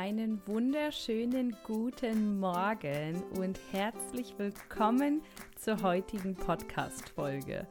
einen 0.00 0.40
wunderschönen 0.46 1.54
guten 1.62 2.40
Morgen 2.40 3.22
und 3.38 3.60
herzlich 3.70 4.32
willkommen 4.38 5.20
zur 5.56 5.82
heutigen 5.82 6.34
Podcast-Folge. 6.34 7.66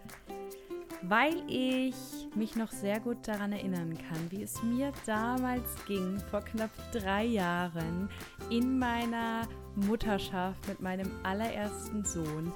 Weil 1.01 1.41
ich 1.47 1.95
mich 2.35 2.55
noch 2.55 2.69
sehr 2.69 2.99
gut 2.99 3.27
daran 3.27 3.51
erinnern 3.51 3.97
kann, 3.97 4.29
wie 4.29 4.43
es 4.43 4.61
mir 4.61 4.93
damals 5.07 5.83
ging, 5.87 6.19
vor 6.29 6.41
knapp 6.41 6.69
drei 6.91 7.25
Jahren 7.25 8.07
in 8.51 8.77
meiner 8.77 9.47
Mutterschaft 9.73 10.67
mit 10.67 10.81
meinem 10.81 11.09
allerersten 11.23 12.05
Sohn. 12.05 12.53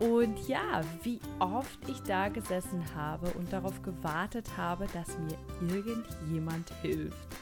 Und 0.00 0.48
ja, 0.48 0.82
wie 1.02 1.18
oft 1.38 1.78
ich 1.88 2.02
da 2.02 2.28
gesessen 2.28 2.84
habe 2.94 3.30
und 3.38 3.50
darauf 3.50 3.80
gewartet 3.80 4.54
habe, 4.58 4.86
dass 4.92 5.18
mir 5.18 5.74
irgendjemand 5.74 6.70
hilft. 6.82 7.38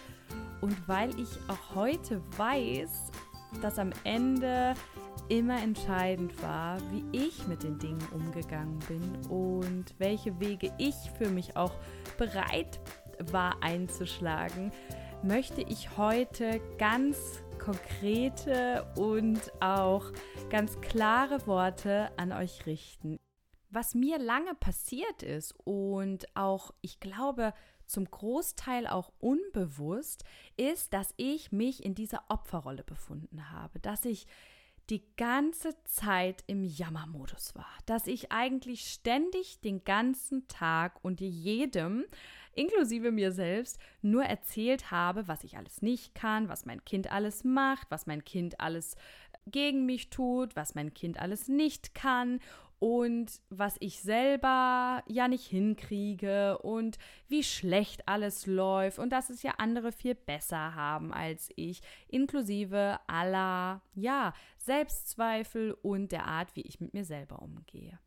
Und 0.62 0.88
weil 0.88 1.10
ich 1.20 1.28
auch 1.48 1.74
heute 1.74 2.22
weiß, 2.38 3.10
dass 3.60 3.78
am 3.78 3.90
Ende 4.04 4.74
immer 5.28 5.62
entscheidend 5.62 6.40
war, 6.42 6.78
wie 6.90 7.04
ich 7.12 7.46
mit 7.46 7.62
den 7.62 7.78
Dingen 7.78 8.06
umgegangen 8.12 8.78
bin 8.88 9.26
und 9.28 9.94
welche 9.98 10.40
Wege 10.40 10.72
ich 10.78 10.94
für 11.18 11.28
mich 11.28 11.56
auch 11.56 11.74
bereit 12.16 12.80
war 13.30 13.62
einzuschlagen, 13.62 14.72
möchte 15.22 15.62
ich 15.62 15.96
heute 15.96 16.60
ganz 16.78 17.42
konkrete 17.58 18.86
und 18.96 19.52
auch 19.60 20.10
ganz 20.50 20.80
klare 20.80 21.46
Worte 21.46 22.10
an 22.16 22.32
euch 22.32 22.66
richten. 22.66 23.18
Was 23.70 23.94
mir 23.94 24.18
lange 24.18 24.54
passiert 24.54 25.22
ist 25.22 25.54
und 25.64 26.26
auch, 26.36 26.72
ich 26.82 27.00
glaube, 27.00 27.54
zum 27.92 28.10
Großteil 28.10 28.86
auch 28.86 29.12
unbewusst, 29.20 30.24
ist, 30.56 30.92
dass 30.92 31.14
ich 31.16 31.52
mich 31.52 31.84
in 31.84 31.94
dieser 31.94 32.24
Opferrolle 32.28 32.82
befunden 32.82 33.50
habe, 33.50 33.78
dass 33.78 34.04
ich 34.04 34.26
die 34.90 35.04
ganze 35.16 35.76
Zeit 35.84 36.42
im 36.46 36.64
Jammermodus 36.64 37.54
war, 37.54 37.72
dass 37.86 38.06
ich 38.06 38.32
eigentlich 38.32 38.92
ständig 38.92 39.60
den 39.60 39.84
ganzen 39.84 40.48
Tag 40.48 40.98
und 41.02 41.20
jedem, 41.20 42.04
inklusive 42.54 43.12
mir 43.12 43.32
selbst, 43.32 43.78
nur 44.02 44.24
erzählt 44.24 44.90
habe, 44.90 45.28
was 45.28 45.44
ich 45.44 45.56
alles 45.56 45.82
nicht 45.82 46.14
kann, 46.14 46.48
was 46.48 46.66
mein 46.66 46.84
Kind 46.84 47.12
alles 47.12 47.44
macht, 47.44 47.90
was 47.90 48.06
mein 48.06 48.24
Kind 48.24 48.60
alles 48.60 48.96
gegen 49.46 49.86
mich 49.86 50.10
tut, 50.10 50.56
was 50.56 50.74
mein 50.74 50.94
Kind 50.94 51.18
alles 51.18 51.48
nicht 51.48 51.94
kann 51.94 52.40
und 52.82 53.40
was 53.48 53.76
ich 53.78 54.00
selber 54.00 55.04
ja 55.06 55.28
nicht 55.28 55.46
hinkriege 55.46 56.58
und 56.58 56.98
wie 57.28 57.44
schlecht 57.44 58.08
alles 58.08 58.46
läuft 58.46 58.98
und 58.98 59.10
dass 59.10 59.30
es 59.30 59.44
ja 59.44 59.52
andere 59.58 59.92
viel 59.92 60.16
besser 60.16 60.74
haben 60.74 61.12
als 61.12 61.48
ich, 61.54 61.80
inklusive 62.08 62.98
aller, 63.06 63.82
ja, 63.94 64.34
Selbstzweifel 64.58 65.78
und 65.82 66.10
der 66.10 66.26
Art, 66.26 66.56
wie 66.56 66.62
ich 66.62 66.80
mit 66.80 66.92
mir 66.92 67.04
selber 67.04 67.40
umgehe. 67.40 68.00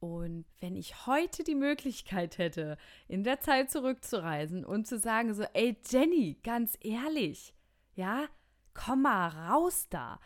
Und 0.00 0.44
wenn 0.60 0.76
ich 0.76 1.06
heute 1.06 1.42
die 1.42 1.54
Möglichkeit 1.54 2.36
hätte, 2.36 2.76
in 3.08 3.24
der 3.24 3.40
Zeit 3.40 3.70
zurückzureisen 3.70 4.66
und 4.66 4.86
zu 4.86 4.98
sagen, 4.98 5.32
so, 5.32 5.44
ey 5.54 5.78
Jenny, 5.88 6.38
ganz 6.44 6.76
ehrlich, 6.82 7.54
ja, 7.94 8.26
komm 8.74 9.00
mal 9.00 9.28
raus 9.28 9.86
da 9.88 10.20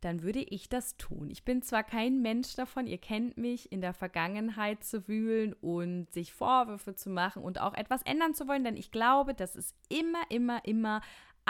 dann 0.00 0.22
würde 0.22 0.40
ich 0.40 0.68
das 0.68 0.96
tun. 0.96 1.30
Ich 1.30 1.44
bin 1.44 1.62
zwar 1.62 1.82
kein 1.82 2.22
Mensch 2.22 2.54
davon, 2.54 2.86
ihr 2.86 2.98
kennt 2.98 3.36
mich, 3.36 3.70
in 3.70 3.80
der 3.80 3.94
Vergangenheit 3.94 4.82
zu 4.84 5.06
wühlen 5.08 5.52
und 5.54 6.12
sich 6.12 6.32
Vorwürfe 6.32 6.94
zu 6.94 7.10
machen 7.10 7.42
und 7.42 7.60
auch 7.60 7.74
etwas 7.74 8.02
ändern 8.02 8.34
zu 8.34 8.48
wollen, 8.48 8.64
denn 8.64 8.76
ich 8.76 8.90
glaube, 8.90 9.34
dass 9.34 9.56
es 9.56 9.74
immer, 9.88 10.22
immer, 10.28 10.64
immer 10.64 11.00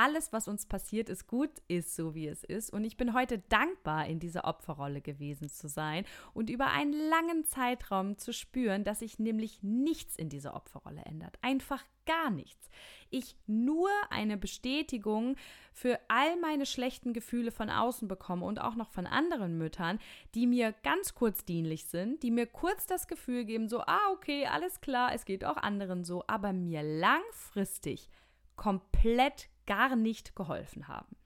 alles, 0.01 0.33
was 0.33 0.49
uns 0.49 0.65
passiert 0.65 1.11
ist, 1.11 1.27
gut 1.27 1.51
ist, 1.69 1.95
so 1.95 2.15
wie 2.15 2.27
es 2.27 2.43
ist. 2.43 2.73
Und 2.73 2.85
ich 2.85 2.97
bin 2.97 3.13
heute 3.13 3.39
dankbar, 3.39 4.07
in 4.07 4.19
dieser 4.19 4.47
Opferrolle 4.47 5.03
gewesen 5.03 5.51
zu 5.51 5.69
sein 5.69 6.07
und 6.33 6.49
über 6.49 6.69
einen 6.69 6.95
langen 6.95 7.45
Zeitraum 7.45 8.17
zu 8.17 8.33
spüren, 8.33 8.83
dass 8.83 9.01
sich 9.01 9.19
nämlich 9.19 9.63
nichts 9.63 10.17
in 10.17 10.31
dieser 10.31 10.55
Opferrolle 10.55 11.03
ändert. 11.03 11.37
Einfach 11.43 11.85
gar 12.07 12.31
nichts. 12.31 12.71
Ich 13.11 13.37
nur 13.47 13.91
eine 14.09 14.39
Bestätigung 14.39 15.37
für 15.75 16.01
all 16.09 16.41
meine 16.41 16.65
schlechten 16.65 17.13
Gefühle 17.13 17.51
von 17.51 17.69
außen 17.69 18.09
bekomme 18.09 18.47
und 18.47 18.59
auch 18.59 18.77
noch 18.77 18.89
von 18.89 19.07
anderen 19.07 19.59
Müttern, 19.59 19.99
die 20.35 20.47
mir 20.47 20.73
ganz 20.83 21.15
kurz 21.15 21.45
dienlich 21.45 21.85
sind, 21.85 22.23
die 22.23 22.31
mir 22.31 22.47
kurz 22.47 22.87
das 22.87 23.07
Gefühl 23.07 23.45
geben, 23.45 23.69
so, 23.69 23.81
ah, 23.81 24.11
okay, 24.13 24.47
alles 24.47 24.81
klar, 24.81 25.13
es 25.15 25.27
geht 25.27 25.45
auch 25.45 25.59
anderen 25.59 26.05
so, 26.05 26.25
aber 26.27 26.55
mir 26.55 26.83
langfristig 26.83 28.09
komplett 28.57 29.50
gar 29.67 29.97
nicht 29.97 30.35
geholfen 30.37 30.89
haben. 30.89 31.17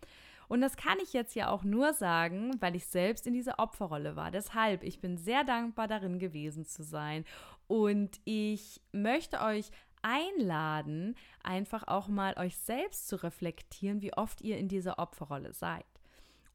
Und 0.49 0.61
das 0.61 0.77
kann 0.77 0.99
ich 1.03 1.12
jetzt 1.12 1.34
ja 1.34 1.49
auch 1.49 1.65
nur 1.65 1.95
sagen, 1.95 2.53
weil 2.61 2.77
ich 2.77 2.87
selbst 2.87 3.27
in 3.27 3.34
dieser 3.34 3.59
Opferrolle 3.59 4.17
war. 4.17 4.31
Deshalb, 4.31 4.83
ich 4.83 5.00
bin 5.00 5.17
sehr 5.17 5.45
dankbar 5.45 5.89
darin 5.89 6.19
gewesen 6.19 6.65
zu 6.65 6.83
sein. 6.83 7.25
Und 7.67 8.21
ich 8.25 8.81
möchte 8.93 9.41
euch 9.41 9.71
einladen, 10.03 11.17
einfach 11.43 11.89
auch 11.89 12.09
mal 12.09 12.37
euch 12.39 12.56
selbst 12.59 13.09
zu 13.09 13.23
reflektieren, 13.23 14.03
wie 14.03 14.12
oft 14.12 14.43
ihr 14.43 14.59
in 14.59 14.69
dieser 14.69 14.99
Opferrolle 14.99 15.55
seid. 15.55 15.87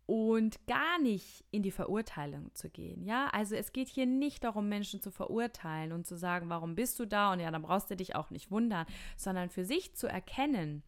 Und 0.05 0.65
gar 0.65 0.99
nicht 0.99 1.45
in 1.51 1.61
die 1.61 1.71
Verurteilung 1.71 2.53
zu 2.55 2.69
gehen. 2.69 3.05
Ja, 3.05 3.27
also 3.31 3.55
es 3.55 3.73
geht 3.73 3.89
hier 3.89 4.07
nicht 4.07 4.43
darum, 4.43 4.67
Menschen 4.67 5.01
zu 5.01 5.11
verurteilen 5.11 5.91
und 5.91 6.07
zu 6.07 6.15
sagen, 6.15 6.49
warum 6.49 6.73
bist 6.73 6.99
du 6.99 7.05
da 7.05 7.31
und 7.31 7.39
ja, 7.39 7.51
dann 7.51 7.61
brauchst 7.61 7.91
du 7.91 7.95
dich 7.95 8.15
auch 8.15 8.31
nicht 8.31 8.49
wundern, 8.49 8.87
sondern 9.17 9.49
für 9.49 9.65
sich 9.65 9.95
zu 9.95 10.07
erkennen, 10.07 10.83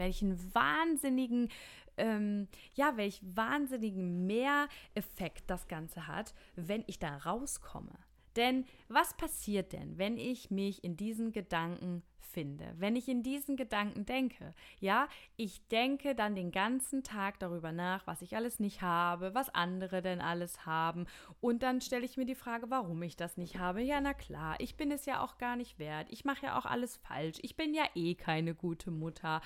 welchen 0.00 0.52
wahnsinnigen, 0.54 1.48
ähm, 1.96 2.48
ja, 2.74 2.96
welch 2.96 3.20
wahnsinnigen 3.22 4.26
Mehreffekt 4.26 5.48
das 5.48 5.68
Ganze 5.68 6.08
hat, 6.08 6.34
wenn 6.56 6.82
ich 6.88 6.98
da 6.98 7.16
rauskomme. 7.18 7.96
Denn 8.36 8.64
was 8.88 9.16
passiert 9.16 9.72
denn, 9.72 9.98
wenn 9.98 10.16
ich 10.16 10.50
mich 10.50 10.84
in 10.84 10.96
diesen 10.96 11.32
Gedanken 11.32 12.02
finde, 12.20 12.74
wenn 12.76 12.94
ich 12.94 13.08
in 13.08 13.22
diesen 13.22 13.56
Gedanken 13.56 14.06
denke? 14.06 14.54
Ja, 14.78 15.08
ich 15.36 15.66
denke 15.68 16.14
dann 16.14 16.36
den 16.36 16.52
ganzen 16.52 17.02
Tag 17.02 17.40
darüber 17.40 17.72
nach, 17.72 18.06
was 18.06 18.22
ich 18.22 18.36
alles 18.36 18.60
nicht 18.60 18.82
habe, 18.82 19.34
was 19.34 19.52
andere 19.52 20.00
denn 20.00 20.20
alles 20.20 20.64
haben. 20.64 21.06
Und 21.40 21.62
dann 21.62 21.80
stelle 21.80 22.04
ich 22.04 22.16
mir 22.16 22.26
die 22.26 22.36
Frage, 22.36 22.70
warum 22.70 23.02
ich 23.02 23.16
das 23.16 23.36
nicht 23.36 23.58
habe. 23.58 23.82
Ja, 23.82 24.00
na 24.00 24.14
klar, 24.14 24.54
ich 24.58 24.76
bin 24.76 24.92
es 24.92 25.06
ja 25.06 25.24
auch 25.24 25.38
gar 25.38 25.56
nicht 25.56 25.78
wert. 25.78 26.06
Ich 26.10 26.24
mache 26.24 26.46
ja 26.46 26.58
auch 26.58 26.66
alles 26.66 26.96
falsch. 26.98 27.38
Ich 27.42 27.56
bin 27.56 27.74
ja 27.74 27.84
eh 27.94 28.14
keine 28.14 28.54
gute 28.54 28.92
Mutter. 28.92 29.40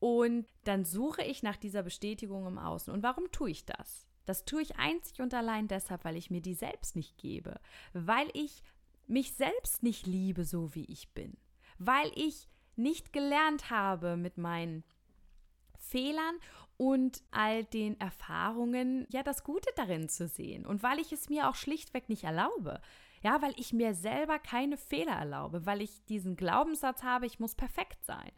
Und 0.00 0.46
dann 0.64 0.84
suche 0.84 1.22
ich 1.22 1.42
nach 1.42 1.56
dieser 1.56 1.82
Bestätigung 1.82 2.46
im 2.46 2.58
Außen. 2.58 2.92
Und 2.92 3.02
warum 3.02 3.30
tue 3.32 3.50
ich 3.50 3.64
das? 3.64 4.06
Das 4.26 4.44
tue 4.44 4.60
ich 4.60 4.76
einzig 4.76 5.20
und 5.20 5.32
allein 5.32 5.68
deshalb, 5.68 6.04
weil 6.04 6.16
ich 6.16 6.30
mir 6.30 6.40
die 6.40 6.54
selbst 6.54 6.96
nicht 6.96 7.16
gebe, 7.16 7.60
weil 7.92 8.28
ich 8.34 8.62
mich 9.06 9.32
selbst 9.34 9.84
nicht 9.84 10.06
liebe, 10.06 10.44
so 10.44 10.74
wie 10.74 10.84
ich 10.86 11.10
bin, 11.14 11.36
weil 11.78 12.10
ich 12.16 12.48
nicht 12.74 13.12
gelernt 13.12 13.70
habe 13.70 14.16
mit 14.16 14.36
meinen 14.36 14.82
Fehlern 15.78 16.36
und 16.76 17.22
all 17.30 17.64
den 17.64 17.98
Erfahrungen, 18.00 19.06
ja, 19.10 19.22
das 19.22 19.44
Gute 19.44 19.70
darin 19.76 20.08
zu 20.08 20.26
sehen 20.26 20.66
und 20.66 20.82
weil 20.82 20.98
ich 20.98 21.12
es 21.12 21.28
mir 21.28 21.48
auch 21.48 21.54
schlichtweg 21.54 22.08
nicht 22.08 22.24
erlaube. 22.24 22.80
Ja, 23.22 23.40
weil 23.42 23.54
ich 23.56 23.72
mir 23.72 23.94
selber 23.94 24.38
keine 24.38 24.76
Fehler 24.76 25.14
erlaube, 25.14 25.64
weil 25.66 25.80
ich 25.80 26.04
diesen 26.04 26.36
Glaubenssatz 26.36 27.02
habe, 27.02 27.26
ich 27.26 27.40
muss 27.40 27.54
perfekt 27.54 28.04
sein. 28.04 28.30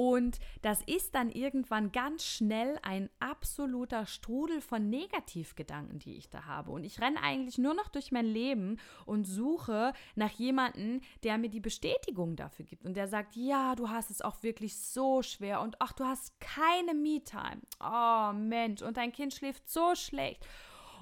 Und 0.00 0.38
das 0.62 0.80
ist 0.84 1.14
dann 1.14 1.28
irgendwann 1.28 1.92
ganz 1.92 2.24
schnell 2.24 2.78
ein 2.80 3.10
absoluter 3.18 4.06
Strudel 4.06 4.62
von 4.62 4.88
Negativgedanken, 4.88 5.98
die 5.98 6.16
ich 6.16 6.30
da 6.30 6.46
habe. 6.46 6.70
Und 6.70 6.84
ich 6.84 7.02
renne 7.02 7.22
eigentlich 7.22 7.58
nur 7.58 7.74
noch 7.74 7.88
durch 7.88 8.10
mein 8.10 8.24
Leben 8.24 8.78
und 9.04 9.24
suche 9.24 9.92
nach 10.14 10.30
jemandem, 10.30 11.02
der 11.22 11.36
mir 11.36 11.50
die 11.50 11.60
Bestätigung 11.60 12.34
dafür 12.34 12.64
gibt 12.64 12.86
und 12.86 12.94
der 12.94 13.08
sagt, 13.08 13.36
ja, 13.36 13.74
du 13.74 13.90
hast 13.90 14.10
es 14.10 14.22
auch 14.22 14.42
wirklich 14.42 14.78
so 14.78 15.20
schwer 15.20 15.60
und 15.60 15.76
ach, 15.80 15.92
du 15.92 16.04
hast 16.04 16.40
keine 16.40 16.94
Me-Time. 16.94 17.60
Oh 17.78 18.32
Mensch, 18.32 18.80
und 18.80 18.96
dein 18.96 19.12
Kind 19.12 19.34
schläft 19.34 19.68
so 19.68 19.94
schlecht. 19.94 20.46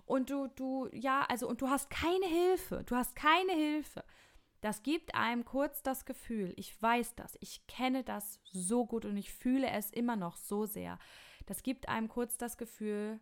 Und 0.06 0.31
du, 0.31 0.49
du, 0.49 0.88
ja, 0.90 1.25
also, 1.28 1.46
und 1.46 1.61
du 1.61 1.69
hast 1.69 1.88
keine 1.88 2.26
Hilfe. 2.26 2.82
Du 2.84 2.96
hast 2.96 3.14
keine 3.14 3.52
Hilfe. 3.52 4.02
Das 4.60 4.82
gibt 4.82 5.14
einem 5.14 5.44
kurz 5.44 5.82
das 5.82 6.05
Gefühl, 6.05 6.52
ich 6.56 6.81
weiß 6.81 7.14
das, 7.14 7.37
ich 7.40 7.66
kenne 7.66 8.02
das 8.02 8.40
so 8.44 8.87
gut 8.87 9.05
und 9.05 9.16
ich 9.16 9.32
fühle 9.32 9.70
es 9.70 9.90
immer 9.90 10.16
noch 10.16 10.37
so 10.37 10.66
sehr. 10.66 10.99
Das 11.46 11.62
gibt 11.62 11.88
einem 11.88 12.08
kurz 12.08 12.37
das 12.37 12.58
Gefühl, 12.58 13.20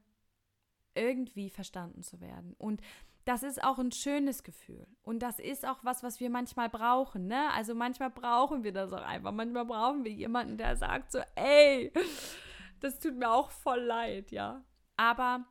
irgendwie 0.94 1.50
verstanden 1.50 2.02
zu 2.02 2.20
werden. 2.20 2.54
Und 2.58 2.80
das 3.26 3.42
ist 3.42 3.62
auch 3.62 3.78
ein 3.78 3.92
schönes 3.92 4.44
Gefühl. 4.44 4.86
Und 5.02 5.18
das 5.18 5.38
ist 5.38 5.66
auch 5.66 5.78
was, 5.82 6.02
was 6.02 6.20
wir 6.20 6.30
manchmal 6.30 6.68
brauchen. 6.68 7.26
Ne? 7.26 7.50
Also 7.52 7.74
manchmal 7.74 8.10
brauchen 8.10 8.64
wir 8.64 8.72
das 8.72 8.92
auch 8.92 9.02
einfach. 9.02 9.32
Manchmal 9.32 9.66
brauchen 9.66 10.04
wir 10.04 10.12
jemanden, 10.12 10.56
der 10.56 10.76
sagt 10.76 11.12
so, 11.12 11.20
ey, 11.34 11.92
das 12.80 12.98
tut 12.98 13.16
mir 13.16 13.30
auch 13.30 13.50
voll 13.50 13.80
leid, 13.80 14.30
ja. 14.30 14.64
Aber 14.96 15.44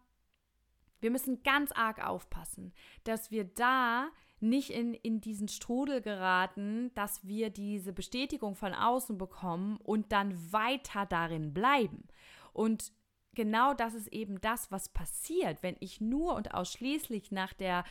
wir 1.01 1.11
müssen 1.11 1.43
ganz 1.43 1.71
arg 1.73 2.03
aufpassen, 2.05 2.73
dass 3.03 3.29
wir 3.29 3.43
da 3.43 4.09
nicht 4.39 4.69
in, 4.69 4.93
in 4.93 5.21
diesen 5.21 5.47
Strudel 5.47 6.01
geraten, 6.01 6.91
dass 6.95 7.25
wir 7.25 7.49
diese 7.49 7.93
Bestätigung 7.93 8.55
von 8.55 8.73
außen 8.73 9.17
bekommen 9.17 9.77
und 9.77 10.11
dann 10.11 10.51
weiter 10.51 11.05
darin 11.05 11.53
bleiben. 11.53 12.07
Und 12.53 12.91
genau 13.33 13.73
das 13.73 13.93
ist 13.93 14.07
eben 14.07 14.41
das, 14.41 14.71
was 14.71 14.89
passiert, 14.89 15.63
wenn 15.63 15.75
ich 15.79 16.01
nur 16.01 16.35
und 16.35 16.53
ausschließlich 16.53 17.31
nach 17.31 17.53
der 17.53 17.83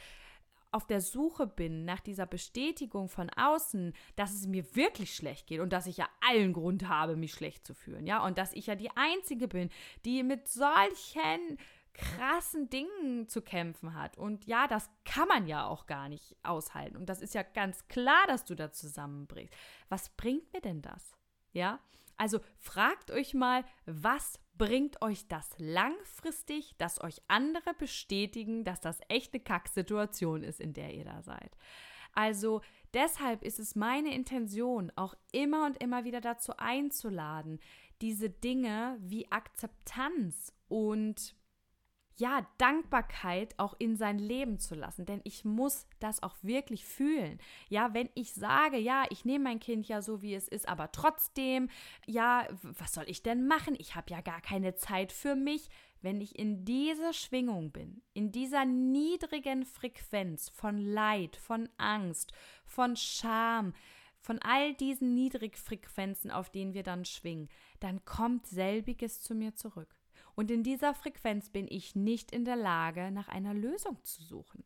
auf 0.75 0.87
der 0.89 1.01
Suche 1.01 1.47
bin 1.47 1.85
nach 1.85 2.01
dieser 2.01 2.27
Bestätigung 2.27 3.09
von 3.09 3.31
außen, 3.31 3.95
dass 4.17 4.35
es 4.35 4.49
mir 4.49 4.75
wirklich 4.75 5.15
schlecht 5.15 5.47
geht 5.47 5.61
und 5.61 5.73
dass 5.73 5.87
ich 5.87 5.99
ja 5.99 6.09
allen 6.21 6.53
Grund 6.53 6.89
habe, 6.89 7.15
mich 7.15 7.33
schlecht 7.33 7.65
zu 7.65 7.75
fühlen, 7.75 8.09
ja, 8.09 8.25
und 8.27 8.39
dass 8.39 8.53
ich 8.55 8.67
ja 8.67 8.75
die 8.75 8.91
einzige 8.97 9.47
bin, 9.47 9.71
die 10.05 10.25
mit 10.25 10.49
solchen 10.49 11.59
krassen 11.95 12.69
Dingen 12.69 13.29
zu 13.29 13.41
kämpfen 13.41 13.95
hat. 13.95 14.19
Und 14.19 14.45
ja, 14.47 14.67
das 14.67 14.91
kann 15.05 15.29
man 15.29 15.47
ja 15.47 15.67
auch 15.67 15.87
gar 15.87 16.09
nicht 16.09 16.37
aushalten. 16.43 16.97
Und 16.97 17.09
das 17.09 17.23
ist 17.23 17.35
ja 17.35 17.43
ganz 17.43 17.89
klar, 17.89 18.27
dass 18.27 18.45
du 18.45 18.55
da 18.55 18.73
zusammenbrichst. 18.73 19.55
Was 19.89 20.11
bringt 20.11 20.53
mir 20.53 20.61
denn 20.61 20.83
das? 20.83 21.17
Ja? 21.53 21.81
Also 22.17 22.41
fragt 22.59 23.11
euch 23.11 23.35
mal, 23.35 23.65
was 23.87 24.39
bringt 24.57 25.03
euch 25.03 25.27
das 25.27 25.51
langfristig, 25.59 26.77
dass 26.79 27.03
euch 27.03 27.23
andere 27.29 27.75
bestätigen, 27.75 28.65
dass 28.65 28.81
das 28.81 29.01
echt 29.09 29.33
eine 29.33 29.43
Kacksituation 29.43 30.43
ist, 30.43 30.61
in 30.61 30.75
der 30.75 30.95
ihr 30.95 31.05
da 31.05 31.23
seid. 31.23 31.57
Also 32.13 32.61
deshalb 32.93 33.43
ist 33.43 33.59
es 33.59 33.75
meine 33.75 34.15
Intention, 34.15 34.93
auch 34.95 35.15
immer 35.33 35.67
und 35.67 35.83
immer 35.83 36.05
wieder 36.05 36.21
dazu 36.21 36.57
einzuladen, 36.57 37.59
diese 38.01 38.31
Dinge 38.31 38.97
wie 39.01 39.31
Akzeptanz 39.33 40.53
und 40.69 41.35
ja, 42.17 42.47
Dankbarkeit 42.59 43.59
auch 43.59 43.75
in 43.79 43.97
sein 43.97 44.19
Leben 44.19 44.59
zu 44.59 44.75
lassen, 44.75 45.05
denn 45.05 45.21
ich 45.25 45.45
muss 45.45 45.87
das 45.99 46.23
auch 46.23 46.37
wirklich 46.43 46.85
fühlen. 46.85 47.39
Ja, 47.69 47.93
wenn 47.93 48.09
ich 48.15 48.35
sage, 48.35 48.79
ja, 48.79 49.05
ich 49.11 49.25
nehme 49.25 49.45
mein 49.45 49.61
Kind 49.61 49.89
ja 49.89 50.01
so, 50.01 50.23
wie 50.23 50.35
es 50.35 50.47
ist, 50.47 50.69
aber 50.69 50.93
trotzdem, 50.93 51.69
ja, 52.07 52.47
was 52.63 52.95
soll 52.95 53.05
ich 53.09 53.23
denn 53.23 53.47
machen? 53.47 53.75
Ich 53.79 53.95
habe 53.97 54.11
ja 54.11 54.21
gar 54.21 54.41
keine 54.41 54.75
Zeit 54.77 55.13
für 55.13 55.35
mich. 55.35 55.69
Wenn 56.03 56.21
ich 56.21 56.39
in 56.39 56.67
dieser 56.67 57.15
Schwingung 57.15 57.73
bin, 57.73 58.03
in 58.13 58.31
dieser 58.31 58.67
niedrigen 58.67 59.65
Frequenz 59.65 60.51
von 60.51 60.77
Leid, 60.77 61.37
von 61.37 61.69
Angst, 61.79 62.33
von 62.67 62.95
Scham, 62.95 63.73
von 64.21 64.39
all 64.41 64.75
diesen 64.75 65.15
Niedrigfrequenzen, 65.15 66.31
auf 66.31 66.51
denen 66.51 66.75
wir 66.75 66.83
dann 66.83 67.07
schwingen, 67.07 67.49
dann 67.81 68.05
kommt 68.05 68.47
selbiges 68.47 69.23
zu 69.23 69.35
mir 69.35 69.55
zurück. 69.55 69.97
Und 70.35 70.51
in 70.51 70.63
dieser 70.63 70.95
Frequenz 70.95 71.51
bin 71.51 71.67
ich 71.69 71.95
nicht 71.95 72.33
in 72.33 72.45
der 72.45 72.57
Lage, 72.57 73.11
nach 73.11 73.29
einer 73.29 73.55
Lösung 73.55 74.03
zu 74.05 74.23
suchen. 74.23 74.65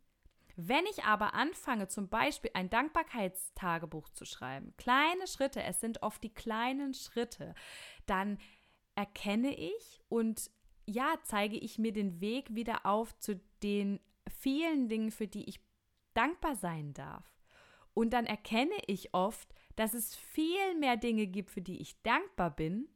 Wenn 0.57 0.85
ich 0.87 1.05
aber 1.05 1.35
anfange, 1.35 1.87
zum 1.87 2.09
Beispiel 2.09 2.51
ein 2.55 2.69
Dankbarkeitstagebuch 2.69 4.09
zu 4.09 4.25
schreiben, 4.25 4.75
kleine 4.77 5.29
Schritte, 5.29 5.63
es 5.63 5.81
sind 5.81 6.03
oft 6.03 6.23
die 6.25 6.35
kleinen 6.35 6.95
Schritte, 6.95 7.55
dann 8.07 8.39
erkenne 8.97 9.55
ich 9.55 10.01
und 10.09 10.51
ja, 10.85 11.15
zeige 11.23 11.57
ich 11.57 11.79
mir 11.79 11.93
den 11.93 12.21
Weg 12.21 12.55
wieder 12.55 12.87
auf 12.87 13.17
zu 13.19 13.41
den 13.63 14.01
vielen 14.27 14.89
Dingen, 14.89 15.13
für 15.13 15.29
die 15.29 15.45
ich 15.45 15.61
dankbar 16.15 16.57
sein 16.57 16.93
darf. 16.95 17.25
Und 17.95 18.11
dann 18.11 18.27
erkenne 18.27 18.75
ich 18.87 19.15
oft, 19.15 19.55
dass 19.77 19.95
es 19.95 20.17
viel 20.17 20.75
mehr 20.81 20.97
Dinge 20.97 21.29
gibt, 21.29 21.51
für 21.51 21.63
die 21.63 21.81
ich 21.81 22.03
dankbar 22.03 22.51
bin 22.51 22.89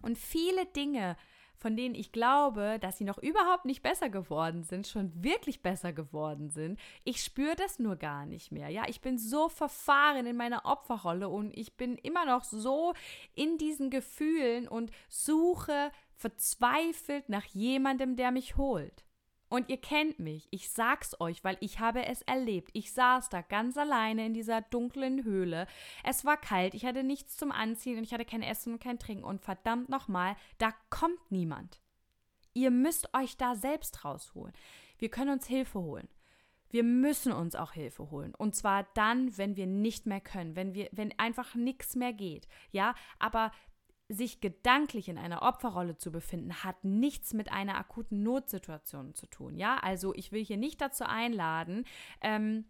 und 0.00 0.16
viele 0.16 0.64
Dinge, 0.64 1.16
von 1.58 1.76
denen 1.76 1.94
ich 1.94 2.12
glaube, 2.12 2.78
dass 2.80 2.98
sie 2.98 3.04
noch 3.04 3.18
überhaupt 3.18 3.64
nicht 3.64 3.82
besser 3.82 4.08
geworden 4.08 4.62
sind, 4.62 4.86
schon 4.86 5.12
wirklich 5.22 5.62
besser 5.62 5.92
geworden 5.92 6.50
sind. 6.50 6.78
Ich 7.04 7.22
spüre 7.22 7.56
das 7.56 7.78
nur 7.78 7.96
gar 7.96 8.26
nicht 8.26 8.52
mehr. 8.52 8.68
Ja, 8.68 8.84
ich 8.86 9.00
bin 9.00 9.18
so 9.18 9.48
verfahren 9.48 10.26
in 10.26 10.36
meiner 10.36 10.64
Opferrolle 10.64 11.28
und 11.28 11.56
ich 11.56 11.76
bin 11.76 11.96
immer 11.96 12.26
noch 12.26 12.44
so 12.44 12.94
in 13.34 13.58
diesen 13.58 13.90
Gefühlen 13.90 14.68
und 14.68 14.90
suche 15.08 15.90
verzweifelt 16.14 17.28
nach 17.28 17.44
jemandem, 17.44 18.16
der 18.16 18.30
mich 18.30 18.56
holt. 18.56 19.05
Und 19.48 19.68
ihr 19.68 19.76
kennt 19.76 20.18
mich, 20.18 20.48
ich 20.50 20.70
sag's 20.70 21.20
euch, 21.20 21.44
weil 21.44 21.56
ich 21.60 21.78
habe 21.78 22.04
es 22.06 22.22
erlebt. 22.22 22.70
Ich 22.72 22.92
saß 22.92 23.28
da 23.28 23.42
ganz 23.42 23.76
alleine 23.76 24.26
in 24.26 24.34
dieser 24.34 24.62
dunklen 24.62 25.22
Höhle. 25.24 25.66
Es 26.02 26.24
war 26.24 26.36
kalt, 26.36 26.74
ich 26.74 26.84
hatte 26.84 27.04
nichts 27.04 27.36
zum 27.36 27.52
Anziehen 27.52 27.98
und 27.98 28.04
ich 28.04 28.12
hatte 28.12 28.24
kein 28.24 28.42
Essen 28.42 28.74
und 28.74 28.82
kein 28.82 28.98
Trinken. 28.98 29.24
Und 29.24 29.40
verdammt 29.40 29.88
nochmal, 29.88 30.36
da 30.58 30.74
kommt 30.90 31.30
niemand. 31.30 31.80
Ihr 32.54 32.70
müsst 32.70 33.14
euch 33.14 33.36
da 33.36 33.54
selbst 33.54 34.04
rausholen. 34.04 34.54
Wir 34.98 35.10
können 35.10 35.30
uns 35.30 35.46
Hilfe 35.46 35.78
holen. 35.78 36.08
Wir 36.70 36.82
müssen 36.82 37.32
uns 37.32 37.54
auch 37.54 37.72
Hilfe 37.72 38.10
holen. 38.10 38.34
Und 38.34 38.56
zwar 38.56 38.84
dann, 38.94 39.36
wenn 39.38 39.56
wir 39.56 39.66
nicht 39.66 40.06
mehr 40.06 40.20
können, 40.20 40.56
wenn 40.56 40.74
wir, 40.74 40.88
wenn 40.90 41.16
einfach 41.18 41.54
nichts 41.54 41.94
mehr 41.94 42.12
geht. 42.12 42.48
Ja, 42.72 42.94
aber 43.18 43.52
sich 44.08 44.40
gedanklich 44.40 45.08
in 45.08 45.18
einer 45.18 45.42
Opferrolle 45.42 45.96
zu 45.96 46.12
befinden, 46.12 46.62
hat 46.62 46.84
nichts 46.84 47.34
mit 47.34 47.50
einer 47.50 47.76
akuten 47.76 48.22
Notsituation 48.22 49.14
zu 49.14 49.26
tun. 49.26 49.56
Ja, 49.56 49.78
also 49.78 50.14
ich 50.14 50.32
will 50.32 50.44
hier 50.44 50.56
nicht 50.56 50.80
dazu 50.80 51.04
einladen, 51.04 51.84
ähm, 52.20 52.64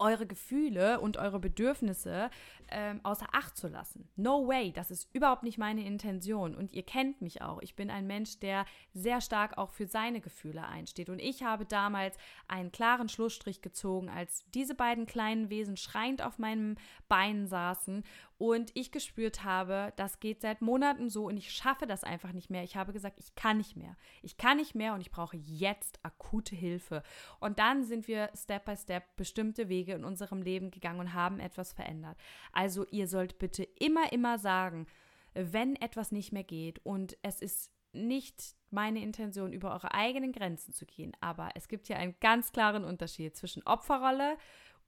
eure 0.00 0.26
Gefühle 0.26 1.00
und 1.00 1.18
eure 1.18 1.38
Bedürfnisse 1.38 2.30
ähm, 2.70 3.00
außer 3.02 3.26
Acht 3.32 3.56
zu 3.56 3.68
lassen. 3.68 4.08
No 4.16 4.48
way, 4.48 4.72
das 4.72 4.90
ist 4.90 5.14
überhaupt 5.14 5.42
nicht 5.42 5.58
meine 5.58 5.84
Intention. 5.84 6.54
Und 6.54 6.72
ihr 6.72 6.82
kennt 6.82 7.20
mich 7.20 7.42
auch. 7.42 7.60
Ich 7.60 7.76
bin 7.76 7.90
ein 7.90 8.06
Mensch, 8.06 8.38
der 8.40 8.64
sehr 8.94 9.20
stark 9.20 9.58
auch 9.58 9.70
für 9.70 9.86
seine 9.86 10.20
Gefühle 10.20 10.66
einsteht. 10.66 11.10
Und 11.10 11.18
ich 11.18 11.42
habe 11.42 11.66
damals 11.66 12.16
einen 12.48 12.72
klaren 12.72 13.08
Schlussstrich 13.08 13.60
gezogen, 13.60 14.08
als 14.08 14.44
diese 14.54 14.74
beiden 14.74 15.06
kleinen 15.06 15.50
Wesen 15.50 15.76
schreiend 15.76 16.22
auf 16.22 16.38
meinem 16.38 16.76
Bein 17.08 17.46
saßen 17.46 18.02
und 18.40 18.70
ich 18.72 18.90
gespürt 18.90 19.44
habe, 19.44 19.92
das 19.96 20.18
geht 20.18 20.40
seit 20.40 20.62
Monaten 20.62 21.10
so 21.10 21.26
und 21.26 21.36
ich 21.36 21.52
schaffe 21.52 21.86
das 21.86 22.04
einfach 22.04 22.32
nicht 22.32 22.48
mehr. 22.48 22.64
Ich 22.64 22.74
habe 22.74 22.94
gesagt, 22.94 23.20
ich 23.20 23.34
kann 23.34 23.58
nicht 23.58 23.76
mehr. 23.76 23.98
Ich 24.22 24.38
kann 24.38 24.56
nicht 24.56 24.74
mehr 24.74 24.94
und 24.94 25.02
ich 25.02 25.10
brauche 25.10 25.36
jetzt 25.36 26.00
akute 26.02 26.56
Hilfe. 26.56 27.02
Und 27.38 27.58
dann 27.58 27.84
sind 27.84 28.08
wir 28.08 28.30
Step 28.34 28.64
by 28.64 28.78
Step 28.78 29.14
bestimmte 29.16 29.68
Wege 29.68 29.92
in 29.92 30.04
unserem 30.04 30.40
Leben 30.40 30.70
gegangen 30.70 31.00
und 31.00 31.12
haben 31.12 31.38
etwas 31.38 31.74
verändert. 31.74 32.16
Also 32.50 32.86
ihr 32.90 33.08
sollt 33.08 33.38
bitte 33.38 33.62
immer, 33.62 34.10
immer 34.10 34.38
sagen, 34.38 34.86
wenn 35.34 35.76
etwas 35.76 36.10
nicht 36.10 36.32
mehr 36.32 36.44
geht 36.44 36.78
und 36.82 37.18
es 37.20 37.42
ist 37.42 37.70
nicht 37.92 38.56
meine 38.70 39.02
Intention, 39.02 39.52
über 39.52 39.70
eure 39.74 39.92
eigenen 39.92 40.32
Grenzen 40.32 40.72
zu 40.72 40.86
gehen, 40.86 41.12
aber 41.20 41.50
es 41.56 41.68
gibt 41.68 41.88
hier 41.88 41.98
einen 41.98 42.18
ganz 42.20 42.52
klaren 42.52 42.84
Unterschied 42.84 43.36
zwischen 43.36 43.62
Opferrolle 43.64 44.38